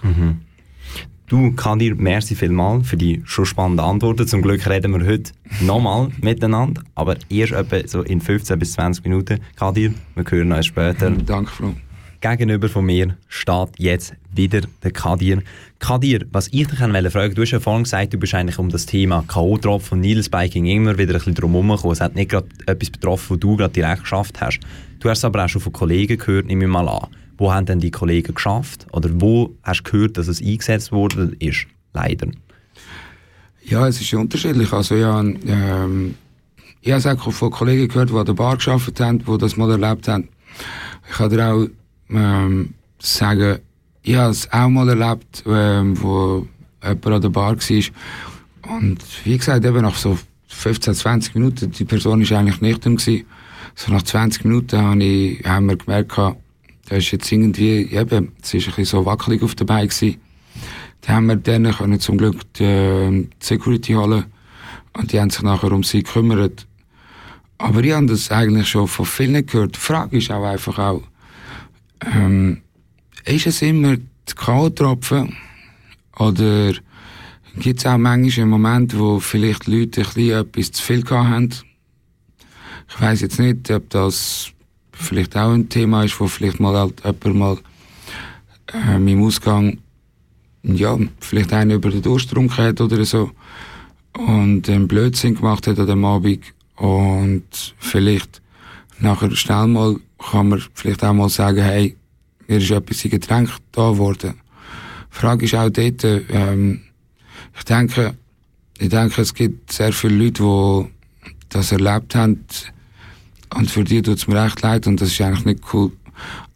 Mhm. 0.03 0.41
Du, 1.27 1.51
Kadir, 1.53 1.95
merci 1.95 2.35
vielmal 2.35 2.83
für 2.83 2.97
die 2.97 3.23
schon 3.25 3.47
spannenden 3.47 3.83
Antworten. 3.83 4.27
Zum 4.27 4.43
Glück 4.43 4.69
reden 4.69 4.93
wir 4.93 5.07
heute 5.07 5.31
nochmal 5.59 6.09
miteinander, 6.21 6.83
aber 6.93 7.15
erst 7.29 7.53
etwa 7.53 7.87
so 7.87 8.03
in 8.03 8.21
15 8.21 8.59
bis 8.59 8.73
20 8.73 9.03
Minuten. 9.03 9.39
Kadir, 9.55 9.95
wir 10.13 10.23
hören 10.29 10.51
uns 10.51 10.67
später. 10.67 11.09
Mhm, 11.09 11.25
danke, 11.25 11.51
Frau. 11.51 11.73
Gegenüber 12.21 12.69
von 12.69 12.85
mir 12.85 13.17
steht 13.27 13.69
jetzt 13.77 14.13
wieder 14.35 14.61
der 14.83 14.91
Kadir. 14.91 15.41
Kadir, 15.79 16.27
was 16.31 16.47
ich 16.47 16.67
dich 16.67 16.77
fragen 16.77 16.93
wollte, 16.93 17.35
du 17.35 17.41
hast 17.41 17.51
ja 17.51 17.59
vorhin 17.59 17.83
gesagt, 17.83 18.13
du 18.13 18.19
bist 18.19 18.35
eigentlich 18.35 18.59
um 18.59 18.69
das 18.69 18.85
Thema 18.85 19.23
K.O.-Tropf 19.27 19.93
und 19.93 20.01
Nilsbiking 20.01 20.67
immer 20.67 20.95
wieder 20.99 21.13
ein 21.13 21.17
bisschen 21.17 21.33
drum 21.33 21.53
herum 21.53 21.91
Es 21.91 22.01
hat 22.01 22.13
nicht 22.13 22.29
gerade 22.29 22.47
etwas 22.67 22.91
betroffen, 22.91 23.31
was 23.31 23.39
du 23.39 23.57
gerade 23.57 23.73
direkt 23.73 24.01
geschafft 24.01 24.41
hast. 24.41 24.59
Du 24.99 25.09
hast 25.09 25.19
es 25.19 25.25
aber 25.25 25.43
auch 25.43 25.49
schon 25.49 25.61
von 25.61 25.73
Kollegen 25.73 26.19
gehört, 26.19 26.45
nehme 26.45 26.65
ich 26.65 26.69
mal 26.69 26.87
an. 26.87 27.07
Wo 27.37 27.51
haben 27.51 27.65
denn 27.65 27.79
die 27.79 27.91
Kollegen 27.91 28.33
geschafft? 28.33 28.87
Oder 28.91 29.09
wo 29.13 29.55
hast 29.63 29.83
du 29.83 29.91
gehört, 29.91 30.17
dass 30.17 30.27
es 30.27 30.41
eingesetzt 30.41 30.91
worden 30.91 31.35
ist? 31.39 31.67
Leider. 31.93 32.27
Ja, 33.63 33.87
es 33.87 33.99
ist 33.99 34.13
unterschiedlich. 34.13 34.71
Also 34.71 34.95
ja, 34.95 35.19
ähm, 35.19 36.15
ich 36.81 36.91
habe 36.91 36.99
es 36.99 37.07
auch 37.07 37.31
von 37.31 37.49
Kollegen 37.49 37.87
gehört, 37.87 38.11
die 38.11 38.15
an 38.15 38.25
der 38.25 38.33
Bar 38.33 38.57
geschafft 38.57 38.99
haben, 38.99 39.19
die 39.19 39.37
das 39.37 39.57
mal 39.57 39.71
erlebt 39.71 40.07
haben. 40.07 40.29
Ich 41.09 41.15
kann 41.15 41.29
dir 41.29 41.47
auch 41.51 41.67
ähm, 42.09 42.73
sagen, 42.99 43.59
ich 44.03 44.15
habe 44.15 44.31
es 44.31 44.51
auch 44.51 44.69
mal 44.69 44.87
erlebt, 44.87 45.43
ähm, 45.47 45.99
wo 46.01 46.47
jemand 46.83 47.05
an 47.07 47.21
der 47.21 47.29
Bar 47.29 47.57
war. 47.57 48.75
Und 48.77 48.99
wie 49.23 49.37
gesagt, 49.37 49.65
eben 49.65 49.81
nach 49.81 49.95
so 49.95 50.17
15, 50.47 50.93
20 50.93 51.35
Minuten, 51.35 51.71
die 51.71 51.85
Person 51.85 52.27
war 52.29 52.39
eigentlich 52.39 52.61
nüchtern 52.61 52.97
gewesen. 52.97 53.25
so 53.73 53.91
nach 53.91 54.03
20 54.03 54.45
Minuten 54.45 54.79
habe 54.79 55.03
ich, 55.03 55.43
haben 55.43 55.67
wir 55.67 55.77
gemerkt, 55.77 56.17
da 56.87 56.95
ist 56.97 57.11
jetzt 57.11 57.31
irgendwie, 57.31 57.83
eben, 57.91 58.33
es 58.41 58.53
ist 58.53 58.67
ein 58.67 58.75
bisschen 58.75 58.85
so 58.85 59.05
wackelig 59.05 59.41
auf 59.41 59.55
der 59.55 59.65
Beine 59.65 59.87
gewesen. 59.87 60.17
Da 61.01 61.13
haben 61.13 61.27
wir 61.27 61.35
dann 61.35 61.71
können 61.71 61.99
zum 61.99 62.17
Glück 62.17 62.41
die, 62.53 62.63
äh, 62.63 63.27
Security 63.39 63.93
holen 63.93 64.25
und 64.93 65.11
die 65.11 65.19
haben 65.19 65.29
sich 65.29 65.41
nachher 65.41 65.71
um 65.71 65.83
sie 65.83 66.03
gekümmert. 66.03 66.67
Aber 67.57 67.83
ich 67.83 67.93
habe 67.93 68.05
das 68.07 68.31
eigentlich 68.31 68.67
schon 68.67 68.87
von 68.87 69.05
vielen 69.05 69.45
gehört. 69.45 69.75
Die 69.75 69.79
Frage 69.79 70.17
ist 70.17 70.31
auch 70.31 70.43
einfach 70.43 70.77
auch, 70.77 71.03
ähm, 72.13 72.61
ist 73.25 73.47
es 73.47 73.61
immer 73.61 73.97
die 73.97 74.35
K.O.-Tropfen 74.35 75.33
oder 76.17 76.73
gibt 77.57 77.79
es 77.79 77.85
auch 77.85 77.97
manchmal 77.97 78.43
einen 78.43 78.49
Moment, 78.49 78.97
wo 78.97 79.19
vielleicht 79.19 79.67
Leute 79.67 80.01
ein 80.01 80.07
bisschen 80.07 80.39
etwas 80.39 80.71
zu 80.71 80.83
viel 80.83 81.03
haben? 81.09 81.49
Ich 82.89 83.01
weiß 83.01 83.21
jetzt 83.21 83.39
nicht, 83.39 83.71
ob 83.71 83.89
das 83.89 84.51
vielleicht 84.95 85.35
auch 85.37 85.51
ein 85.51 85.69
Thema 85.69 86.03
ist, 86.03 86.19
wo 86.19 86.27
vielleicht 86.27 86.59
mal 86.59 86.75
halt 86.75 87.03
jemand 87.03 87.35
mal 87.35 87.57
äh, 88.73 88.95
im 88.95 89.23
Ausgang 89.23 89.77
ja, 90.63 90.97
vielleicht 91.19 91.53
einer 91.53 91.75
über 91.75 91.91
den 91.91 92.01
Durchstrunk 92.01 92.57
hat 92.57 92.81
oder 92.81 93.05
so 93.05 93.31
und 94.17 94.67
einen 94.69 94.87
Blödsinn 94.87 95.35
gemacht 95.35 95.67
hat 95.67 95.79
an 95.79 95.87
dem 95.87 96.05
Abend 96.05 96.41
und 96.75 97.43
vielleicht 97.77 98.41
nachher 98.99 99.35
schnell 99.35 99.67
mal 99.67 99.97
kann 100.31 100.49
man 100.49 100.63
vielleicht 100.73 101.03
auch 101.03 101.13
mal 101.13 101.29
sagen, 101.29 101.61
hey, 101.61 101.95
mir 102.47 102.57
ist 102.57 102.71
etwas 102.71 103.03
in 103.05 103.11
Getränk 103.11 103.49
da 103.71 103.91
geworden. 103.91 104.35
Die 105.11 105.17
Frage 105.17 105.45
ist 105.45 105.55
auch 105.55 105.69
dort, 105.69 106.03
ähm, 106.03 106.81
ich 107.57 107.63
denke, 107.65 108.15
ich 108.77 108.89
denke, 108.89 109.21
es 109.21 109.33
gibt 109.33 109.71
sehr 109.71 109.93
viele 109.93 110.25
Leute, 110.25 110.43
die 110.43 111.29
das 111.49 111.71
erlebt 111.71 112.15
haben 112.15 112.45
und 113.53 113.69
für 113.69 113.83
die 113.83 114.01
tut 114.01 114.17
es 114.17 114.27
mir 114.27 114.43
echt 114.45 114.61
leid 114.61 114.87
und 114.87 115.01
das 115.01 115.09
ist 115.09 115.21
eigentlich 115.21 115.45
nicht 115.45 115.73
cool. 115.73 115.91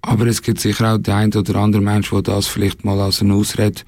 Aber 0.01 0.25
es 0.27 0.41
gibt 0.41 0.59
sicher 0.59 0.93
auch 0.93 0.97
den 0.97 1.13
einen 1.13 1.33
oder 1.33 1.55
anderen 1.55 1.85
Mensch, 1.85 2.09
der 2.09 2.21
das 2.21 2.47
vielleicht 2.47 2.85
mal 2.85 2.99
als 2.99 3.21
eine 3.21 3.33
Ausrede 3.33 3.81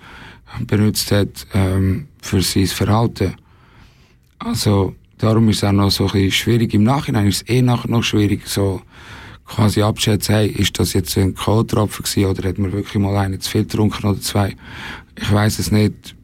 benutzt 0.68 1.12
hat 1.12 1.48
ähm, 1.54 2.08
für 2.22 2.42
sein 2.42 2.68
Verhalten. 2.68 3.36
Also 4.40 4.96
darum 5.18 5.50
ist 5.50 5.58
es 5.58 5.64
auch 5.64 5.72
noch 5.72 5.92
so 5.92 6.06
ein 6.06 6.12
bisschen 6.12 6.32
schwierig. 6.32 6.74
Im 6.74 6.84
Nachhinein 6.84 7.28
ist 7.28 7.44
es 7.44 7.50
eh 7.50 7.62
nachher 7.62 7.90
noch 7.90 8.04
schwierig, 8.04 8.48
so 8.48 8.82
quasi 9.46 9.82
abschätzen, 9.82 10.36
hey, 10.36 10.48
ist 10.48 10.80
das 10.80 10.94
jetzt 10.94 11.18
ein 11.18 11.36
Kohltropfen 11.36 12.04
gewesen 12.04 12.26
oder 12.26 12.48
hat 12.48 12.58
man 12.58 12.72
wirklich 12.72 13.02
mal 13.02 13.18
einen 13.18 13.40
zu 13.42 13.50
viel 13.50 13.64
getrunken 13.64 14.08
oder 14.08 14.20
zwei? 14.20 14.56
Ich 15.20 15.32
weiß 15.32 15.60
es 15.60 15.72
nicht. 15.72 16.16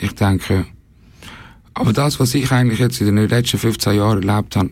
Ich 0.00 0.14
denke, 0.14 0.66
aber 1.74 1.92
das, 1.92 2.20
was 2.20 2.34
ich 2.34 2.50
eigentlich 2.50 2.80
jetzt 2.80 3.00
in 3.00 3.14
den 3.14 3.28
letzten 3.28 3.58
15 3.58 3.96
Jahren 3.96 4.28
erlebt 4.28 4.56
habe, 4.56 4.70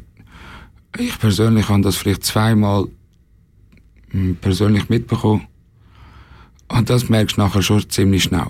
ich 0.99 1.19
persönlich 1.19 1.69
habe 1.69 1.83
das 1.83 1.97
vielleicht 1.97 2.25
zweimal 2.25 2.87
hm, 4.11 4.37
persönlich 4.37 4.89
mitbekommen. 4.89 5.47
Und 6.69 6.89
das 6.89 7.09
merkst 7.09 7.37
du 7.37 7.43
nachher 7.43 7.63
schon 7.63 7.89
ziemlich 7.89 8.25
schnell. 8.25 8.47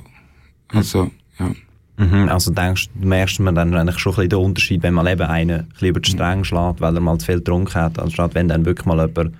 Also, 0.68 1.10
ja. 1.38 1.50
Mhm, 1.96 2.28
also 2.28 2.50
denkst 2.50 2.88
du, 2.94 3.06
merkst 3.06 3.40
man 3.40 3.54
dann 3.54 3.74
eigentlich 3.74 3.98
schon 3.98 4.12
ein 4.12 4.16
bisschen 4.16 4.30
den 4.30 4.38
Unterschied, 4.38 4.82
wenn 4.82 4.94
man 4.94 5.06
eben 5.06 5.22
einen 5.22 5.68
ein 5.80 5.86
über 5.86 6.00
die 6.00 6.10
Stränge 6.10 6.44
schlägt, 6.44 6.80
weil 6.80 6.94
er 6.94 7.00
mal 7.00 7.18
zu 7.18 7.26
viel 7.26 7.36
getrunken 7.36 7.74
hat, 7.74 7.98
anstatt 7.98 8.34
wenn 8.34 8.48
dann 8.48 8.64
wirklich 8.64 8.86
mal 8.86 9.06
jemand 9.06 9.34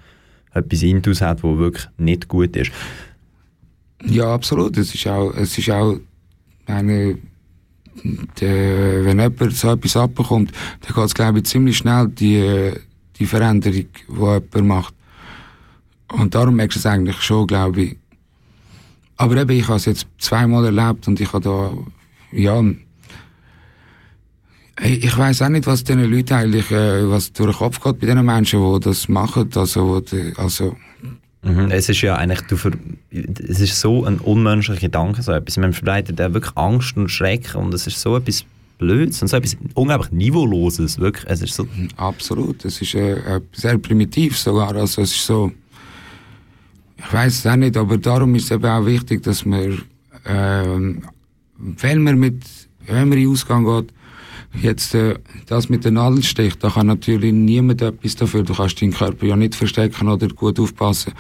etwas 0.53 0.83
Intus 0.83 1.21
hat, 1.23 1.43
wo 1.43 1.57
wirklich 1.59 1.87
nicht 1.97 2.29
gut 2.29 2.57
ist. 2.57 2.71
Ja, 4.05 4.35
absolut. 4.35 4.77
Es 4.77 4.95
ist 4.95 5.07
auch, 5.07 5.33
es 5.35 5.57
ist 5.57 5.71
auch 5.71 5.99
eine, 6.67 7.19
der, 8.41 9.05
wenn 9.05 9.21
jemand 9.21 9.57
so 9.57 9.71
etwas 9.73 9.97
abbekommt, 9.97 10.53
dann 10.81 10.95
geht 10.95 11.05
es, 11.05 11.15
glaube 11.15 11.39
ich, 11.39 11.45
ziemlich 11.45 11.79
schnell, 11.79 12.09
die, 12.09 12.73
die 13.21 13.27
Veränderung, 13.27 13.87
die 14.09 14.15
jemand 14.15 14.67
macht. 14.67 14.95
Und 16.13 16.35
darum 16.35 16.57
merkst 16.57 16.77
du 16.77 16.81
es 16.81 16.87
eigentlich 16.87 17.21
schon, 17.23 17.47
glaube 17.47 17.83
ich. 17.83 17.97
Aber 19.17 19.37
eben, 19.37 19.51
ich 19.51 19.69
habe 19.69 19.77
es 19.77 19.85
jetzt 19.85 20.07
zweimal 20.19 20.65
erlebt 20.65 21.07
und 21.07 21.21
ich 21.21 21.33
habe 21.33 21.45
da, 21.45 21.73
ja, 22.33 22.63
ich 24.83 25.17
weiß 25.17 25.43
auch 25.43 25.51
nicht, 25.51 25.67
was 25.67 25.85
diesen 25.85 26.11
Leuten 26.11 26.33
eigentlich, 26.33 26.71
äh, 26.71 27.09
was 27.11 27.33
durch 27.35 27.51
den 27.51 27.59
Kopf 27.59 27.81
geht 27.83 28.01
bei 28.01 28.07
diesen 28.07 28.25
Menschen, 28.25 28.61
die 28.61 28.81
das 28.81 29.09
machen. 29.09 29.51
Also, 29.55 30.01
die, 30.01 30.33
also 30.39 30.75
mhm, 31.43 31.71
es 31.71 31.91
ist 31.91 32.01
ja 32.01 32.17
eigentlich, 32.17 32.41
du 32.43 32.57
ver, 32.57 32.73
es 33.11 33.61
ist 33.61 33.79
so 33.79 34.05
ein 34.07 34.19
unmenschlicher 34.19 34.81
Gedanke, 34.81 35.23
so 35.23 35.33
etwas. 35.33 35.59
Man 35.59 35.75
verbreitet 35.75 36.19
ja 36.19 36.33
wirklich 36.33 36.57
Angst 36.57 36.97
und 36.97 37.11
Schrecken 37.11 37.59
und 37.59 37.75
es 37.75 37.87
ist 37.87 38.01
so 38.01 38.17
etwas 38.17 38.47
Blödes 38.81 39.21
und 39.21 39.29
so 39.29 39.37
etwas 39.37 39.57
unglaublich 39.75 40.11
Niveauloses, 40.11 40.99
wirklich. 40.99 41.25
Es 41.29 41.43
ist 41.43 41.55
so. 41.55 41.69
Absolut, 41.99 42.65
es 42.65 42.81
ist 42.81 42.95
äh, 42.95 43.41
sehr 43.53 43.77
primitiv 43.77 44.39
sogar, 44.39 44.75
also 44.75 45.03
es 45.03 45.13
ist 45.13 45.27
so, 45.27 45.53
ich 46.97 47.13
weiß 47.13 47.39
es 47.41 47.47
auch 47.47 47.57
nicht, 47.57 47.77
aber 47.77 47.99
darum 47.99 48.35
ist 48.35 48.45
es 48.45 48.51
eben 48.53 48.65
auch 48.65 48.87
wichtig, 48.87 49.23
dass 49.23 49.45
man, 49.45 49.83
äh, 50.25 50.97
wenn 51.59 52.03
man 52.03 52.19
mit, 52.19 52.43
wenn 52.87 53.11
man 53.11 53.19
in 53.19 53.29
Ausgang 53.29 53.67
geht, 53.67 53.93
jetzt 54.63 54.95
äh, 54.95 55.19
das 55.47 55.69
mit 55.69 55.85
den 55.85 55.95
Nadelstich, 55.95 56.57
da 56.57 56.71
kann 56.71 56.87
natürlich 56.87 57.35
niemand 57.35 57.83
etwas 57.83 58.17
dafür. 58.17 58.43
Du 58.45 58.55
kannst 58.55 58.81
deinen 58.81 58.95
Körper 58.95 59.27
ja 59.27 59.37
nicht 59.37 59.55
verstecken 59.55 60.09
oder 60.09 60.29
gut 60.29 60.59
aufpassen. 60.59 61.13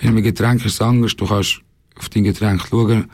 Bei 0.00 0.08
einem 0.08 0.22
Getränk 0.22 0.64
ist 0.64 0.74
es 0.74 0.80
anders, 0.80 1.14
du 1.16 1.26
kannst 1.26 1.60
auf 1.96 2.08
dein 2.08 2.24
Getränk 2.24 2.62
schauen. 2.68 3.10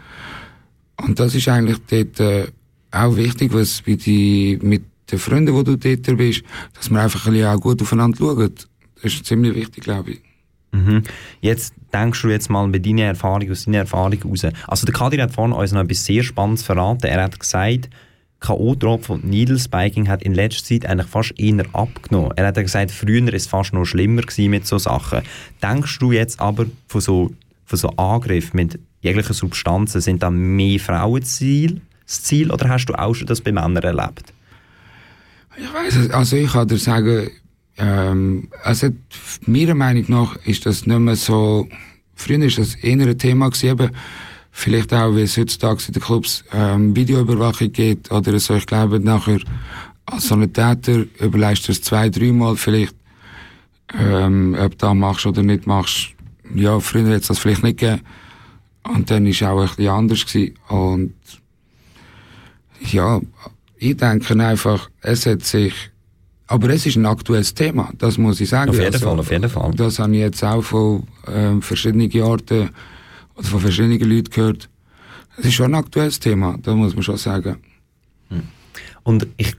Und 0.96 1.18
das 1.18 1.34
ist 1.34 1.48
eigentlich 1.48 1.78
dort 1.90 2.20
äh, 2.20 2.46
auch 2.90 3.16
wichtig, 3.16 3.52
was 3.52 3.82
bei 3.82 3.94
die, 3.94 4.58
mit 4.62 4.82
den 5.10 5.18
Freunden, 5.18 5.54
wo 5.54 5.62
du 5.62 5.76
dort 5.76 6.16
bist, 6.16 6.42
dass 6.74 6.90
man 6.90 7.02
einfach 7.02 7.26
ein 7.26 7.44
auch 7.44 7.60
gut 7.60 7.82
aufeinander 7.82 8.18
schaut. 8.18 8.68
Das 9.02 9.14
ist 9.14 9.26
ziemlich 9.26 9.54
wichtig, 9.54 9.84
glaube 9.84 10.12
ich. 10.12 10.20
Mhm. 10.72 11.02
Jetzt 11.40 11.74
denkst 11.92 12.22
du 12.22 12.28
jetzt 12.28 12.50
mal 12.50 12.66
bei 12.68 12.78
deiner 12.78 13.04
Erfahrung, 13.04 13.50
aus 13.50 13.64
deiner 13.64 13.78
Erfahrung 13.78 14.22
raus. 14.22 14.46
Also 14.66 14.86
der 14.86 14.94
Kadir 14.94 15.22
hat 15.22 15.32
vorhin 15.32 15.52
uns 15.52 15.72
noch 15.72 15.82
etwas 15.82 16.04
sehr 16.04 16.22
Spannendes 16.22 16.62
verraten. 16.62 17.06
Er 17.06 17.22
hat 17.22 17.38
gesagt, 17.40 17.88
K.O.-Tropfen 18.40 19.10
und 19.10 19.24
Needle 19.24 19.58
Spiking 19.58 20.08
hat 20.08 20.22
in 20.22 20.34
letzter 20.34 20.64
Zeit 20.64 20.86
eigentlich 20.86 21.08
fast 21.08 21.38
eher 21.38 21.64
abgenommen. 21.72 22.32
Er 22.36 22.46
hat 22.46 22.54
gesagt, 22.54 22.90
früher 22.90 23.24
war 23.26 23.34
es 23.34 23.46
fast 23.46 23.74
noch 23.74 23.84
schlimmer 23.84 24.22
mit 24.38 24.66
so 24.66 24.78
Sachen. 24.78 25.22
Denkst 25.62 25.98
du 25.98 26.12
jetzt 26.12 26.40
aber 26.40 26.66
von 26.86 27.00
so, 27.00 27.30
von 27.66 27.78
so 27.78 27.88
Angriffen 27.90 28.56
mit 28.56 28.78
jeglichen 29.02 29.34
Substanzen, 29.34 30.00
sind 30.00 30.22
da 30.22 30.30
mehr 30.30 30.80
Frauen 30.80 31.22
Ziel, 31.22 31.82
das 32.10 32.22
Ziel 32.22 32.50
oder 32.50 32.68
hast 32.68 32.86
du 32.86 32.94
auch 32.94 33.14
schon 33.14 33.26
das 33.26 33.40
bei 33.40 33.52
Männern 33.52 33.76
erlebt? 33.76 34.32
Ich 35.56 35.72
weiß 35.72 36.10
also 36.10 36.36
ich 36.36 36.50
kann 36.50 36.68
dir 36.68 36.78
sagen, 36.78 37.30
ähm, 37.78 38.48
also 38.64 38.88
meiner 39.46 39.74
Meinung 39.74 40.04
nach 40.08 40.36
ist 40.44 40.66
das 40.66 40.86
nicht 40.86 40.98
mehr 40.98 41.16
so, 41.16 41.68
früher 42.14 42.42
ist 42.42 42.58
das 42.58 42.74
eher 42.76 43.06
ein 43.06 43.18
Thema 43.18 43.50
gewesen, 43.50 43.90
vielleicht 44.50 44.92
auch, 44.92 45.14
wie 45.14 45.22
es 45.22 45.36
heutzutage 45.36 45.84
in 45.86 45.94
den 45.94 46.02
Clubs 46.02 46.44
ähm, 46.52 46.96
Videoüberwachung 46.96 47.72
geht 47.72 48.10
oder 48.10 48.38
so. 48.38 48.56
Ich 48.56 48.66
glaube, 48.66 48.98
nachher 48.98 49.38
als 50.06 50.28
Sanitäter 50.28 51.04
überlegst 51.20 51.68
du 51.68 51.72
es 51.72 51.82
zwei, 51.82 52.08
dreimal 52.08 52.56
vielleicht, 52.56 52.94
ähm, 53.98 54.56
ob 54.58 54.72
du 54.72 54.86
das 54.86 54.94
machst 54.94 55.26
oder 55.26 55.42
nicht 55.42 55.66
machst. 55.66 56.10
Ja, 56.54 56.80
früher 56.80 57.04
hätte 57.04 57.16
es 57.16 57.26
das 57.28 57.38
vielleicht 57.38 57.62
nicht 57.62 57.78
gegeben. 57.78 58.02
Und 58.82 59.10
dann 59.10 59.24
war 59.24 59.30
es 59.30 59.42
auch 59.42 59.60
ein 59.60 59.68
bisschen 59.68 59.88
anders 59.88 60.26
gewesen. 60.26 60.54
Und 60.68 61.14
ja, 62.80 63.20
ich 63.76 63.96
denke 63.96 64.44
einfach, 64.44 64.90
es 65.00 65.26
hat 65.26 65.42
sich 65.42 65.74
aber 66.50 66.68
es 66.70 66.84
ist 66.84 66.96
ein 66.96 67.06
aktuelles 67.06 67.54
Thema, 67.54 67.92
das 67.96 68.18
muss 68.18 68.40
ich 68.40 68.48
sagen. 68.48 68.70
Auf 68.70 68.76
jeden 68.76 68.92
also, 68.92 69.06
Fall, 69.06 69.20
auf 69.20 69.30
jeden 69.30 69.48
Fall. 69.48 69.70
Das 69.76 70.00
habe 70.00 70.12
ich 70.14 70.18
jetzt 70.18 70.42
auch 70.42 70.62
von 70.62 71.04
ähm, 71.28 71.62
verschiedenen 71.62 72.10
Orten 72.22 72.70
oder 73.36 73.46
von 73.46 73.60
verschiedenen 73.60 74.00
Leuten 74.00 74.30
gehört. 74.30 74.68
Es 75.36 75.44
ist 75.44 75.54
schon 75.54 75.72
ein 75.72 75.76
aktuelles 75.76 76.18
Thema, 76.18 76.58
das 76.60 76.74
muss 76.74 76.94
man 76.94 77.04
schon 77.04 77.18
sagen. 77.18 77.58
Hm. 78.30 78.42
Und 79.04 79.28
ich, 79.36 79.54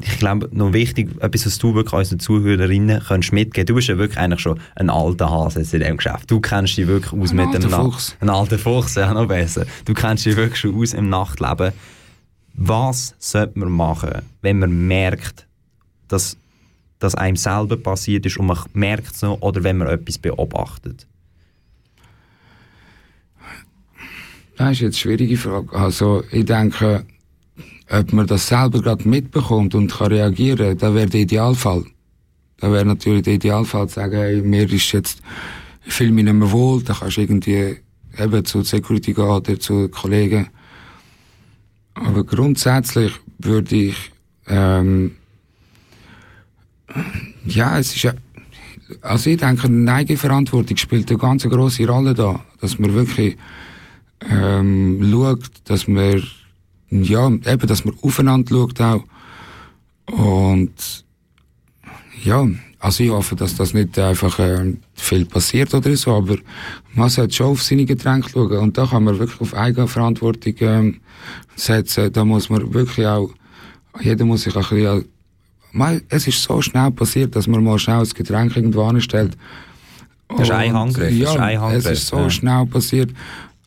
ich 0.00 0.18
glaube, 0.18 0.48
noch 0.50 0.72
wichtig, 0.72 1.10
etwas, 1.20 1.44
was 1.44 1.58
du 1.58 1.74
wirklich 1.74 1.92
unseren 1.92 2.20
Zuhörerinnen 2.20 3.02
kannst 3.06 3.34
mitgeben 3.34 3.66
Du 3.66 3.74
bist 3.74 3.88
ja 3.88 3.98
wirklich 3.98 4.18
eigentlich 4.18 4.40
schon 4.40 4.58
ein 4.76 4.88
alter 4.88 5.30
Hase 5.30 5.60
in 5.60 5.66
diesem 5.66 5.98
Geschäft. 5.98 6.30
Du 6.30 6.40
kennst 6.40 6.74
dich 6.78 6.86
wirklich 6.86 7.12
aus 7.12 7.32
ein 7.32 7.36
mit 7.36 7.52
dem 7.52 7.68
Fuchs. 7.68 8.16
Ein 8.18 8.30
alter 8.30 8.58
Fuchs, 8.58 8.94
ja, 8.94 9.12
noch 9.12 9.28
besser. 9.28 9.66
Du 9.84 9.92
kennst 9.92 10.24
dich 10.24 10.36
wirklich 10.36 10.58
schon 10.58 10.74
aus 10.74 10.94
im 10.94 11.10
Nachtleben. 11.10 11.72
Was 12.62 13.14
sollte 13.18 13.58
man 13.58 13.72
machen, 13.72 14.20
wenn 14.42 14.58
man 14.58 14.86
merkt, 14.86 15.46
dass 16.08 16.36
das 16.98 17.14
einem 17.14 17.36
selber 17.36 17.78
passiert 17.78 18.26
ist 18.26 18.36
und 18.36 18.48
man 18.48 18.58
merkt 18.74 19.14
es 19.14 19.22
noch, 19.22 19.40
oder 19.40 19.64
wenn 19.64 19.78
man 19.78 19.88
etwas 19.88 20.18
beobachtet? 20.18 21.06
Das 24.58 24.72
ist 24.72 24.80
jetzt 24.80 24.84
eine 24.84 24.92
schwierige 24.92 25.38
Frage. 25.38 25.74
Also, 25.74 26.22
ich 26.30 26.44
denke, 26.44 27.06
ob 27.88 28.12
man 28.12 28.26
das 28.26 28.48
selber 28.48 28.82
gerade 28.82 29.08
mitbekommt 29.08 29.74
und 29.74 29.90
kann 29.90 30.08
reagieren, 30.08 30.76
das 30.76 30.94
wäre 30.94 31.08
der 31.08 31.20
Idealfall. 31.22 31.86
Da 32.58 32.70
wäre 32.70 32.84
natürlich 32.84 33.22
der 33.22 33.34
Idealfall 33.34 33.88
zu 33.88 33.94
sagen, 33.94 34.18
hey, 34.18 34.42
mir 34.42 34.70
ist 34.70 34.92
jetzt, 34.92 35.22
ich 35.86 35.94
fühle 35.94 36.12
mich 36.12 36.24
nicht 36.24 36.34
mehr 36.34 36.52
wohl, 36.52 36.82
da 36.82 36.92
kannst 36.92 37.16
du 37.16 37.22
irgendwie 37.22 37.78
eben 38.18 38.44
zur 38.44 38.66
Security 38.66 39.14
gehen 39.14 39.24
oder 39.24 39.58
zu 39.58 39.88
Kollegen. 39.88 40.50
Aber 41.94 42.24
grundsätzlich 42.24 43.12
würde 43.38 43.76
ich 43.76 44.12
ähm, 44.46 45.12
ja, 47.44 47.78
es 47.78 47.94
ist 47.94 48.02
ja, 48.02 48.14
also 49.02 49.30
ich 49.30 49.38
denke, 49.38 49.66
eine 49.66 49.92
Eigenverantwortung 49.92 50.76
spielt 50.76 51.10
eine 51.10 51.18
ganz 51.18 51.44
grosse 51.44 51.86
Rolle 51.86 52.14
da, 52.14 52.44
dass 52.60 52.78
man 52.78 52.94
wirklich 52.94 53.36
ähm, 54.28 55.08
schaut, 55.10 55.50
dass 55.64 55.86
man 55.86 56.22
ja, 56.90 57.28
eben, 57.28 57.66
dass 57.66 57.84
man 57.84 57.94
aufeinander 58.02 58.50
schaut 58.50 58.80
auch. 58.80 59.04
Und 60.06 61.04
ja, 62.24 62.48
also 62.82 63.04
ich 63.04 63.10
hoffe, 63.10 63.36
dass 63.36 63.56
das 63.56 63.74
nicht 63.74 63.98
einfach 63.98 64.38
äh, 64.38 64.74
viel 64.94 65.26
passiert 65.26 65.74
oder 65.74 65.94
so, 65.96 66.14
aber 66.14 66.36
man 66.94 67.10
sollte 67.10 67.34
schon 67.34 67.48
auf 67.48 67.62
seine 67.62 67.84
Getränke 67.84 68.30
schauen 68.30 68.56
und 68.56 68.78
da 68.78 68.86
kann 68.86 69.04
man 69.04 69.18
wirklich 69.18 69.40
auf 69.40 69.54
Eigenverantwortung 69.54 70.54
ähm, 70.60 71.00
setzen. 71.56 72.10
Da 72.10 72.24
muss 72.24 72.48
man 72.48 72.72
wirklich 72.72 73.06
auch, 73.06 73.30
jeder 74.00 74.24
muss 74.24 74.42
sich 74.42 74.56
ein 74.56 74.62
bisschen, 74.62 75.04
mal, 75.72 76.00
es 76.08 76.26
ist 76.26 76.42
so 76.42 76.62
schnell 76.62 76.90
passiert, 76.90 77.36
dass 77.36 77.46
man 77.46 77.62
mal 77.62 77.78
schnell 77.78 78.00
das 78.00 78.14
Getränk 78.14 78.56
irgendwo 78.56 78.84
anstellt. 78.84 79.36
Das 80.28 80.48
ist 80.48 80.50
ein 80.50 80.72
Handgriff. 80.72 81.12
Ja, 81.12 81.30
ist 81.30 81.38
ein 81.38 81.60
Handgriff. 81.60 81.86
es 81.86 81.98
ist 82.00 82.06
so 82.06 82.16
ja. 82.16 82.30
schnell 82.30 82.64
passiert. 82.64 83.10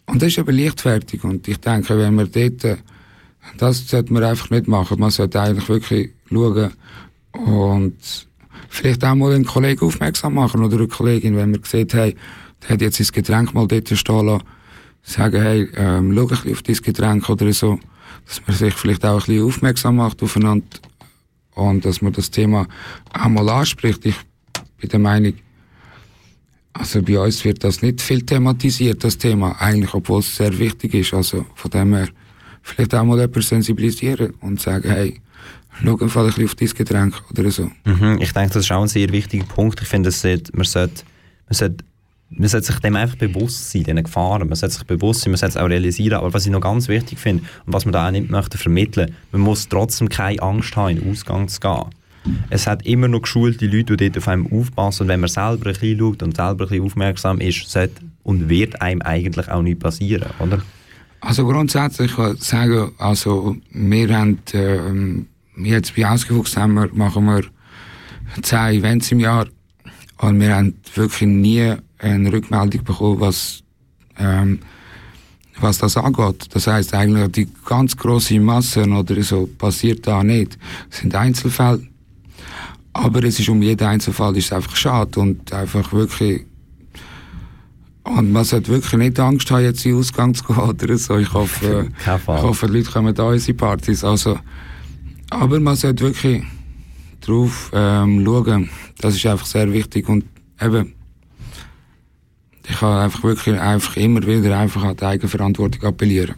Und 0.08 0.22
das 0.24 0.30
ist 0.30 0.40
eben 0.40 0.58
leichtfertig. 0.58 1.24
Und 1.24 1.48
ich 1.48 1.58
denke, 1.58 1.98
wenn 2.00 2.16
man 2.16 2.32
dort, 2.32 2.64
äh, 2.64 2.78
das 3.58 3.88
sollte 3.88 4.12
man 4.12 4.24
einfach 4.24 4.50
nicht 4.50 4.68
machen. 4.68 5.00
Man 5.00 5.12
sollte 5.12 5.40
eigentlich 5.40 5.70
wirklich 5.70 6.12
schauen 6.30 6.72
und 7.34 7.96
vielleicht 8.74 9.06
auch 9.06 9.14
mal 9.14 9.34
einen 9.34 9.46
Kollegen 9.46 9.86
aufmerksam 9.86 10.34
machen 10.34 10.64
oder 10.64 10.78
eine 10.78 10.88
Kollegin, 10.88 11.36
wenn 11.36 11.52
man 11.52 11.64
sieht, 11.64 11.94
hey, 11.94 12.16
der 12.64 12.70
hat 12.70 12.82
jetzt 12.82 12.98
sein 12.98 13.08
Getränk 13.12 13.54
mal 13.54 13.68
dort 13.68 13.88
stehen 13.88 14.26
lassen, 14.26 14.44
sagen, 15.04 15.42
hey, 15.42 15.70
ähm, 15.76 16.12
schau 16.16 16.22
ein 16.22 16.28
bisschen 16.28 16.52
auf 16.54 16.62
dein 16.64 16.76
Getränk 16.78 17.30
oder 17.30 17.54
so, 17.54 17.80
dass 18.26 18.42
man 18.48 18.58
sich 18.58 18.74
vielleicht 18.74 19.06
auch 19.06 19.22
ein 19.22 19.26
bisschen 19.28 19.46
aufmerksam 19.46 19.98
macht 19.98 20.24
aufeinander 20.24 20.66
und 21.54 21.86
dass 21.86 22.02
man 22.02 22.14
das 22.14 22.32
Thema 22.32 22.68
auch 23.14 23.30
mal 23.30 23.48
anspricht. 23.48 24.06
Ich 24.08 24.16
bin 24.80 24.90
der 24.90 25.00
Meinung, 25.00 25.34
also 26.74 27.04
bei 27.04 27.20
uns 27.20 27.46
wird 27.46 27.64
das 27.64 27.84
nicht 27.84 28.02
viel 28.02 28.24
thematisiert, 28.24 29.04
das 29.04 29.20
Thema, 29.20 29.56
eigentlich, 29.62 29.94
obwohl 29.94 30.22
es 30.22 30.36
sehr 30.36 30.58
wichtig 30.58 30.96
ist. 30.96 31.14
Also 31.14 31.46
von 31.54 31.70
dem 31.70 31.94
her, 31.94 32.10
vielleicht 32.64 32.96
auch 32.96 33.04
mal 33.04 33.20
jemanden 33.20 33.42
sensibilisieren 33.44 34.34
und 34.42 34.60
sagen, 34.60 34.90
hey, 34.90 35.22
schau 35.84 35.98
einfach 35.98 36.22
ein 36.22 36.28
bisschen 36.28 36.46
auf 36.46 36.56
dein 36.56 36.70
Getränk 36.70 37.24
oder 37.30 37.52
so. 37.52 37.72
Mhm, 37.86 38.20
ich 38.22 38.32
denke, 38.32 38.54
das 38.54 38.66
ist 38.66 38.72
auch 38.72 38.82
ein 38.82 38.88
sehr 38.88 39.10
wichtiger 39.12 39.46
Punkt. 39.46 39.82
Ich 39.82 39.88
finde, 39.88 40.10
man 40.10 40.14
sollte, 40.14 40.54
man 40.54 40.66
sollte, 40.66 41.06
man 42.30 42.48
sollte 42.48 42.68
sich 42.68 42.80
dem 42.80 42.96
einfach 42.96 43.18
bewusst 43.18 43.72
sein, 43.72 43.84
diesen 43.84 44.04
Gefahren. 44.04 44.48
Man 44.48 44.56
sollte 44.56 44.76
sich 44.76 44.84
bewusst 44.86 45.22
sein, 45.22 45.32
man 45.32 45.38
sollte 45.38 45.58
es 45.58 45.64
auch 45.64 45.70
realisieren. 45.70 46.18
Aber 46.18 46.34
was 46.34 46.46
ich 46.46 46.52
noch 46.52 46.62
ganz 46.62 46.88
wichtig 46.88 47.20
finde 47.20 47.44
und 47.66 47.74
was 47.74 47.86
man 47.86 47.94
da 47.94 48.08
auch 48.08 48.12
nicht 48.12 48.30
möchte 48.30 48.58
vermitteln, 48.58 49.16
man 49.32 49.42
muss 49.42 49.70
trotzdem 49.70 50.10
keine 50.10 50.42
Angst 50.42 50.76
haben, 50.76 50.98
in 50.98 51.00
den 51.02 51.12
Ausgang 51.12 51.48
zu 51.48 51.60
gehen. 51.60 51.86
Es 52.50 52.68
hat 52.68 52.86
immer 52.86 53.08
noch 53.08 53.24
geschulte 53.24 53.66
Leute, 53.66 53.98
die 53.98 54.10
dort 54.10 54.18
auf 54.18 54.28
einem 54.28 54.48
aufpassen. 54.48 55.04
Und 55.04 55.08
wenn 55.10 55.20
man 55.20 55.30
selber 55.30 55.68
ein 55.68 55.74
bisschen 55.74 56.00
schaut 56.00 56.24
und 56.24 56.36
selber 56.36 56.64
ein 56.64 56.70
bisschen 56.70 56.86
aufmerksam 56.86 57.40
ist, 57.42 57.70
sollte 57.70 58.02
und 58.24 58.50
wird 58.50 58.82
einem 58.82 59.02
eigentlich 59.02 59.50
auch 59.50 59.62
nicht 59.62 59.80
passieren, 59.80 60.30
oder? 60.40 60.62
Also 61.20 61.46
grundsätzlich 61.46 62.16
kann 62.16 62.36
ich 62.36 62.44
sagen, 62.44 62.92
also 62.98 63.56
wir 63.72 64.18
haben, 64.18 64.40
ähm, 64.54 65.28
jetzt 65.58 65.96
bei 65.96 66.08
Ausgewuchs 66.08 66.58
haben 66.58 66.74
wir, 66.74 66.90
machen 66.94 67.26
wir 67.26 67.44
zehn 68.42 68.80
Events 68.80 69.12
im 69.12 69.20
Jahr 69.20 69.48
und 70.18 70.40
wir 70.40 70.56
haben 70.56 70.76
wirklich 70.96 71.30
nie 71.30 71.76
eine 72.00 72.32
Rückmeldung 72.32 72.84
bekommen, 72.84 73.20
was, 73.20 73.64
ähm, 74.18 74.60
was 75.60 75.78
das 75.78 75.98
angeht. 75.98 76.48
Das 76.54 76.68
heißt 76.68 76.94
eigentlich, 76.94 77.32
die 77.32 77.48
ganz 77.66 77.96
grosse 77.96 78.40
Masse 78.40 78.84
oder 78.84 79.24
so 79.24 79.48
passiert 79.58 80.08
da 80.08 80.24
nicht. 80.24 80.58
Es 80.90 81.00
sind 81.00 81.16
Einzelfälle. 81.16 81.88
Aber 82.94 83.24
es 83.24 83.40
ist 83.40 83.50
um 83.50 83.62
jeden 83.62 83.88
Einzelfall 83.88 84.38
ist 84.38 84.54
einfach 84.54 84.76
schade 84.76 85.20
und 85.20 85.52
einfach 85.52 85.92
wirklich 85.94 86.46
und 88.04 88.32
man 88.32 88.44
sollte 88.44 88.70
wirklich 88.70 88.94
nicht 88.94 89.20
Angst 89.20 89.50
haben, 89.50 89.64
jetzt 89.64 89.86
in 89.86 89.94
den 89.94 90.00
Ausgang 90.00 90.34
zu 90.34 90.44
gehen 90.44 90.58
oder 90.70 90.98
so. 90.98 91.18
Ich 91.18 91.32
hoffe, 91.34 91.90
ich 92.00 92.28
hoffe, 92.28 92.68
die 92.68 92.74
Leute 92.74 92.92
kommen 92.92 93.16
da 93.16 93.24
unsere 93.24 93.58
Partys. 93.58 94.04
Also, 94.04 94.38
aber 95.34 95.60
man 95.60 95.76
sollte 95.76 96.04
wirklich 96.04 96.44
drauf 97.22 97.72
ähm, 97.74 98.24
schauen. 98.26 98.70
Das 99.00 99.16
ist 99.16 99.26
einfach 99.26 99.46
sehr 99.46 99.72
wichtig. 99.72 100.08
Und 100.10 100.26
eben, 100.62 100.94
ich 102.68 102.78
kann 102.78 103.00
einfach 103.00 103.24
wirklich 103.24 103.60
einfach 103.60 103.98
immer 103.98 104.26
wieder 104.26 104.58
einfach 104.58 104.84
an 104.84 104.98
die 104.98 105.04
Eigenverantwortung 105.04 105.84
appellieren. 105.84 106.36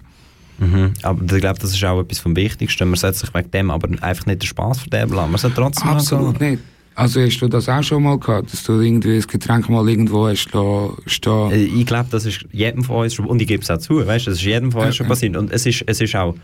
Mhm. 0.58 0.94
Aber 1.04 1.22
ich 1.22 1.42
glaube, 1.42 1.60
das 1.60 1.72
ist 1.72 1.84
auch 1.84 2.02
etwas 2.02 2.20
vom 2.20 2.36
Wichtigsten. 2.36 2.88
Man 2.88 2.98
sollte 2.98 3.20
sich 3.20 3.34
wegen 3.34 3.52
dem 3.52 3.72
aber 3.72 3.90
einfach 4.02 4.26
nicht 4.26 4.42
den 4.42 4.48
Spass 4.48 4.80
verderben 4.80 5.16
lassen. 5.16 5.32
Man 5.32 5.40
sollte 5.40 5.56
trotzdem 5.58 5.90
Absolut 5.90 6.40
nicht. 6.40 6.62
Also 6.96 7.20
hast 7.22 7.40
du 7.40 7.48
das 7.50 7.68
auch 7.68 7.84
schon 7.84 8.04
mal 8.04 8.18
gehabt, 8.18 8.54
dass 8.54 8.64
du 8.64 8.80
irgendwie 8.80 9.18
das 9.18 9.28
Getränk 9.28 9.70
mal 9.70 9.88
irgendwo 9.88 10.28
hast 10.28 10.50
stehen? 11.06 11.52
Äh, 11.52 11.66
Ich 11.66 11.86
glaube, 11.86 12.08
das 12.10 12.26
ist 12.26 12.46
jedem 12.52 12.84
von 12.84 13.04
uns 13.04 13.14
schon, 13.14 13.26
und 13.26 13.42
ich 13.42 13.48
gebe 13.48 13.62
es 13.62 13.70
auch 13.70 13.78
zu, 13.78 14.06
weißt, 14.06 14.28
das 14.28 14.36
ist 14.36 14.44
jedem 14.44 14.72
von 14.72 14.86
uns 14.86 14.96
schon 14.96 15.08
passiert. 15.08 15.36
Und 15.36 15.52
es 15.52 15.66
ist, 15.66 15.84
es 15.86 16.00
ist 16.00 16.16
auch, 16.16 16.36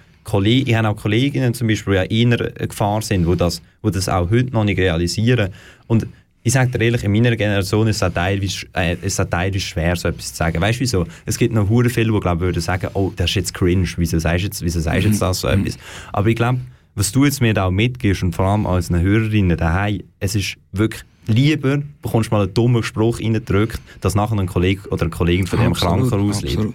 ich 0.43 0.75
habe 0.75 0.89
auch 0.89 0.95
Kolleginnen 0.97 1.53
zum 1.53 1.67
Beispiel, 1.67 2.05
die 2.07 2.21
in 2.21 2.33
einer 2.33 2.51
Gefahr 2.51 3.01
sind, 3.01 3.25
wo 3.27 3.35
das, 3.35 3.61
wo 3.81 3.89
das 3.89 4.09
auch 4.09 4.29
heute 4.29 4.51
noch 4.51 4.65
nicht 4.65 4.77
realisieren. 4.77 5.51
Und 5.87 6.05
ich 6.43 6.53
sage 6.53 6.71
dir 6.71 6.81
ehrlich, 6.83 7.03
in 7.03 7.11
meiner 7.11 7.35
Generation 7.35 7.87
ist 7.87 8.01
es 8.01 8.13
teilweise, 8.13 8.65
äh, 8.73 8.95
ist 9.01 9.19
es 9.19 9.29
teilweise 9.29 9.59
schwer, 9.59 9.95
so 9.95 10.09
etwas 10.09 10.31
zu 10.31 10.37
sagen. 10.37 10.59
Weißt 10.59 10.79
du 10.79 10.81
wieso? 10.81 11.05
Es 11.25 11.37
gibt 11.37 11.53
noch 11.53 11.67
viele, 11.67 12.11
die 12.11 12.19
glaube 12.19 12.41
würden 12.41 12.61
sagen, 12.61 12.89
oh, 12.93 13.13
das 13.15 13.29
ist 13.29 13.35
jetzt 13.35 13.53
cringe, 13.53 13.87
wieso 13.97 14.19
sagst 14.19 14.41
du 14.41 14.45
jetzt, 14.47 14.61
wieso 14.63 14.79
sagst 14.79 15.05
du 15.05 15.09
jetzt 15.09 15.21
das 15.21 15.39
so 15.39 15.47
etwas? 15.47 15.77
Aber 16.11 16.27
ich 16.27 16.35
glaube, 16.35 16.59
was 16.95 17.11
du 17.11 17.25
jetzt 17.25 17.41
mir 17.41 17.53
da 17.53 17.67
auch 17.67 17.71
mitgibst 17.71 18.23
und 18.23 18.35
vor 18.35 18.45
allem 18.45 18.65
als 18.65 18.89
eine 18.89 19.01
Hörerinnen 19.01 19.57
daheim, 19.57 20.03
es 20.19 20.35
ist 20.35 20.57
wirklich 20.71 21.03
lieber, 21.27 21.81
bekommst 22.01 22.31
du 22.31 22.35
mal 22.35 22.43
einen 22.43 22.53
dummen 22.53 22.83
Spruch 22.83 23.19
reingedrückt, 23.19 23.81
dass 24.01 24.15
nachher 24.15 24.37
ein 24.37 24.47
Kollege 24.47 24.87
oder 24.89 25.03
eine 25.03 25.11
Kollegin 25.11 25.47
von 25.47 25.59
dem 25.59 25.73
Krankenhaus 25.73 26.43
absolut. 26.43 26.73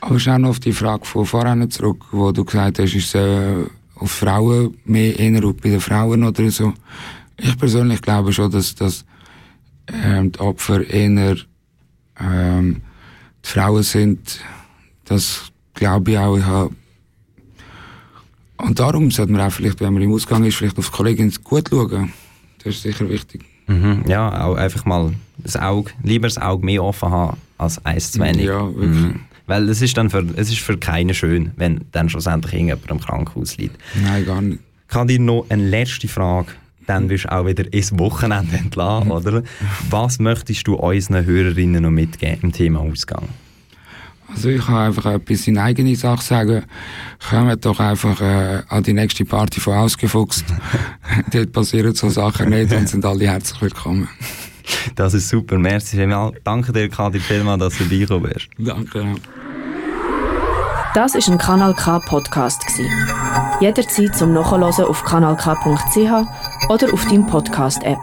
Aber 0.00 0.20
schau 0.20 0.38
noch 0.38 0.50
auf 0.50 0.60
die 0.60 0.72
Frage 0.72 1.04
von 1.04 1.26
vorhin 1.26 1.70
zurück, 1.70 2.04
wo 2.10 2.32
du 2.32 2.44
gesagt 2.44 2.78
hast, 2.78 2.94
ist 2.94 3.14
äh, 3.14 3.64
auf 3.94 4.10
Frauen 4.10 4.76
mehr 4.84 5.18
eher 5.18 5.40
bei 5.40 5.70
den 5.70 5.80
Frauen 5.80 6.24
oder 6.24 6.50
so. 6.50 6.74
Ich 7.38 7.56
persönlich 7.56 8.02
glaube 8.02 8.32
schon, 8.32 8.50
dass, 8.50 8.74
dass 8.74 9.04
ähm, 9.92 10.32
die 10.32 10.40
Opfer 10.40 10.88
eher 10.88 11.36
ähm, 12.20 12.82
die 13.44 13.48
Frauen 13.48 13.82
sind. 13.82 14.40
Das 15.04 15.52
glaube 15.74 16.12
ich 16.12 16.18
auch. 16.18 16.36
Ich 16.36 16.44
habe 16.44 16.74
und 18.58 18.78
darum 18.78 19.10
sollte 19.10 19.32
man 19.32 19.40
auch 19.42 19.52
vielleicht, 19.52 19.80
wenn 19.80 19.92
man 19.92 20.02
im 20.02 20.12
Ausgang 20.12 20.44
ist, 20.44 20.56
vielleicht 20.56 20.78
auf 20.78 20.90
die 20.90 20.96
Kollegin 20.96 21.32
gut 21.44 21.68
schauen. 21.70 22.12
Das 22.62 22.74
ist 22.74 22.82
sicher 22.82 23.08
wichtig. 23.08 23.44
Mhm. 23.66 24.04
Ja, 24.06 24.44
auch 24.44 24.56
einfach 24.56 24.84
mal 24.84 25.12
das 25.38 25.56
Auge, 25.56 25.90
lieber 26.02 26.28
das 26.28 26.38
Auge 26.38 26.64
mehr 26.64 26.82
offen 26.82 27.10
haben 27.10 27.36
als 27.58 27.84
eins 27.84 28.12
zu 28.12 28.20
wenig. 28.20 28.46
Ja, 28.46 28.66
wirklich. 28.66 28.90
Mhm. 28.90 29.20
Weil 29.46 29.68
es 29.68 29.80
ist 29.80 29.96
dann 29.96 30.10
für, 30.10 30.26
es 30.36 30.50
ist 30.50 30.58
für 30.58 30.76
keinen 30.76 31.14
schön, 31.14 31.52
wenn 31.56 31.82
dann 31.92 32.08
schlussendlich 32.08 32.52
irgendjemand 32.52 32.90
am 32.90 33.00
Krankenhaus 33.00 33.56
liegt. 33.56 33.76
Nein, 34.02 34.26
gar 34.26 34.40
nicht. 34.40 34.58
Kann 34.88 35.08
dir 35.08 35.20
noch 35.20 35.46
eine 35.48 35.68
letzte 35.68 36.08
Frage, 36.08 36.48
dann 36.86 37.08
wirst 37.08 37.24
du 37.24 37.32
auch 37.32 37.46
wieder 37.46 37.72
ins 37.72 37.96
Wochenende 37.98 38.56
entlassen, 38.56 39.10
oder? 39.10 39.42
Was 39.90 40.18
möchtest 40.18 40.66
du 40.66 40.74
unseren 40.74 41.24
Hörerinnen 41.24 41.82
noch 41.82 41.90
mitgeben 41.90 42.38
im 42.42 42.52
Thema 42.52 42.80
Ausgang? 42.80 43.28
Also 44.36 44.50
ich 44.50 44.66
kann 44.66 44.76
einfach 44.76 45.06
etwas 45.06 45.48
in 45.48 45.56
eigene 45.56 45.96
Sache 45.96 46.22
sagen. 46.22 46.62
Kommt 47.30 47.64
doch 47.64 47.80
einfach 47.80 48.20
äh, 48.20 48.62
an 48.68 48.82
die 48.82 48.92
nächste 48.92 49.24
Party 49.24 49.60
von 49.60 49.78
Ausgefuchst. 49.78 50.44
Dort 51.32 51.52
passieren 51.52 51.94
so 51.94 52.10
Sachen 52.10 52.50
nicht 52.50 52.70
und 52.74 52.86
sind 52.86 53.06
alle 53.06 53.26
herzlich 53.26 53.62
willkommen. 53.62 54.08
Das 54.94 55.14
ist 55.14 55.30
super, 55.30 55.56
merci 55.58 55.96
vielmals. 55.96 56.36
Danke 56.44 56.72
dir, 56.72 56.90
Kadir, 56.90 57.22
vielmals, 57.22 57.60
dass 57.60 57.78
du 57.78 57.84
dabei 57.84 58.28
bist. 58.28 58.48
Danke. 58.58 59.14
Das 60.94 61.14
ist 61.14 61.30
ein 61.30 61.38
Kanal 61.38 61.72
K 61.72 61.98
Podcast 62.00 62.66
gsi. 62.66 62.86
Jederzeit 63.60 64.14
zum 64.14 64.34
Nachhören 64.34 64.84
auf 64.84 65.02
kanalk.ch 65.02 66.68
oder 66.68 66.92
auf 66.92 67.04
deinem 67.06 67.26
Podcast 67.26 67.82
App. 67.84 67.98